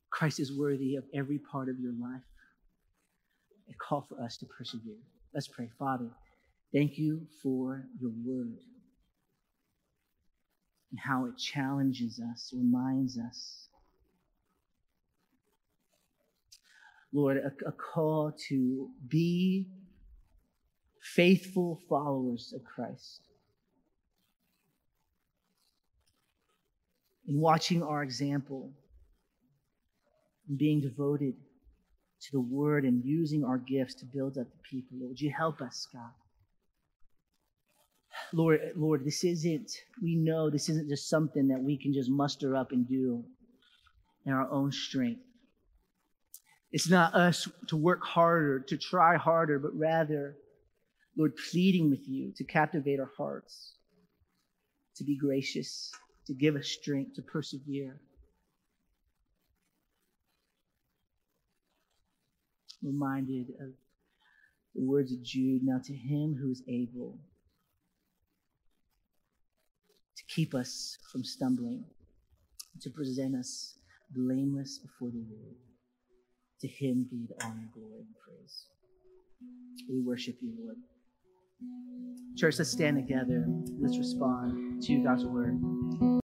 Christ 0.09 0.39
is 0.39 0.57
worthy 0.57 0.95
of 0.95 1.03
every 1.13 1.37
part 1.37 1.67
of 1.69 1.79
your 1.79 1.91
life. 1.91 2.23
A 3.69 3.73
call 3.73 4.05
for 4.07 4.21
us 4.23 4.37
to 4.37 4.45
persevere. 4.45 5.01
Let's 5.33 5.47
pray. 5.47 5.69
Father, 5.77 6.09
thank 6.73 6.97
you 6.97 7.27
for 7.43 7.83
your 7.99 8.11
word 8.25 8.57
and 10.91 10.99
how 10.99 11.25
it 11.25 11.37
challenges 11.37 12.21
us, 12.31 12.53
reminds 12.55 13.17
us. 13.17 13.64
Lord, 17.15 17.37
a, 17.37 17.67
a 17.67 17.71
call 17.71 18.33
to 18.49 18.89
be 19.07 19.69
faithful 21.01 21.79
followers 21.87 22.53
of 22.55 22.61
Christ. 22.63 23.21
in 27.27 27.39
watching 27.39 27.83
our 27.83 28.03
example, 28.03 28.71
in 30.49 30.57
being 30.57 30.81
devoted 30.81 31.33
to 32.21 32.31
the 32.31 32.39
word 32.39 32.85
and 32.85 33.03
using 33.03 33.43
our 33.43 33.57
gifts 33.57 33.95
to 33.95 34.05
build 34.05 34.37
up 34.37 34.47
the 34.47 34.59
people. 34.69 34.97
Lord, 34.99 35.09
would 35.09 35.21
you 35.21 35.31
help 35.35 35.61
us, 35.61 35.87
God? 35.91 36.11
Lord, 38.33 38.59
Lord, 38.75 39.05
this 39.05 39.23
isn't, 39.23 39.71
we 40.01 40.15
know 40.15 40.49
this 40.49 40.69
isn't 40.69 40.89
just 40.89 41.09
something 41.09 41.47
that 41.49 41.61
we 41.61 41.77
can 41.77 41.93
just 41.93 42.09
muster 42.09 42.55
up 42.55 42.71
and 42.71 42.87
do 42.87 43.23
in 44.25 44.33
our 44.33 44.49
own 44.49 44.71
strength. 44.71 45.21
It's 46.75 46.89
not 46.89 47.15
us 47.15 47.47
to 47.69 47.77
work 47.77 48.03
harder, 48.03 48.59
to 48.59 48.75
try 48.75 49.15
harder, 49.15 49.59
but 49.59 49.73
rather, 49.77 50.35
Lord, 51.17 51.31
pleading 51.49 51.89
with 51.89 52.05
you 52.05 52.33
to 52.35 52.43
captivate 52.43 52.99
our 52.99 53.11
hearts, 53.17 53.75
to 54.97 55.05
be 55.05 55.17
gracious, 55.17 55.93
to 56.27 56.33
give 56.33 56.57
us 56.57 56.67
strength 56.67 57.15
to 57.15 57.21
persevere. 57.21 58.01
Reminded 62.83 63.51
of 63.61 63.69
the 64.75 64.83
words 64.83 65.13
of 65.13 65.23
Jude 65.23 65.61
now 65.63 65.79
to 65.81 65.93
him 65.93 66.35
who 66.37 66.51
is 66.51 66.61
able 66.67 67.17
to 70.17 70.23
keep 70.27 70.53
us 70.53 70.97
from 71.09 71.23
stumbling, 71.23 71.85
to 72.81 72.89
present 72.89 73.33
us 73.33 73.75
blameless 74.13 74.79
before 74.79 75.11
the 75.11 75.23
Lord. 75.31 75.55
To 76.61 76.67
him 76.67 77.05
be 77.09 77.27
the 77.27 77.45
honor, 77.45 77.69
glory, 77.73 77.99
and 77.99 78.15
praise. 78.23 78.67
We 79.89 79.99
worship 80.01 80.37
you, 80.41 80.53
Lord. 80.57 80.77
Church, 82.37 82.57
let's 82.57 82.71
stand 82.71 82.97
together. 82.97 83.45
Let's 83.79 83.97
respond 83.97 84.81
to 84.83 85.03
God's 85.03 85.25
word. 85.25 85.59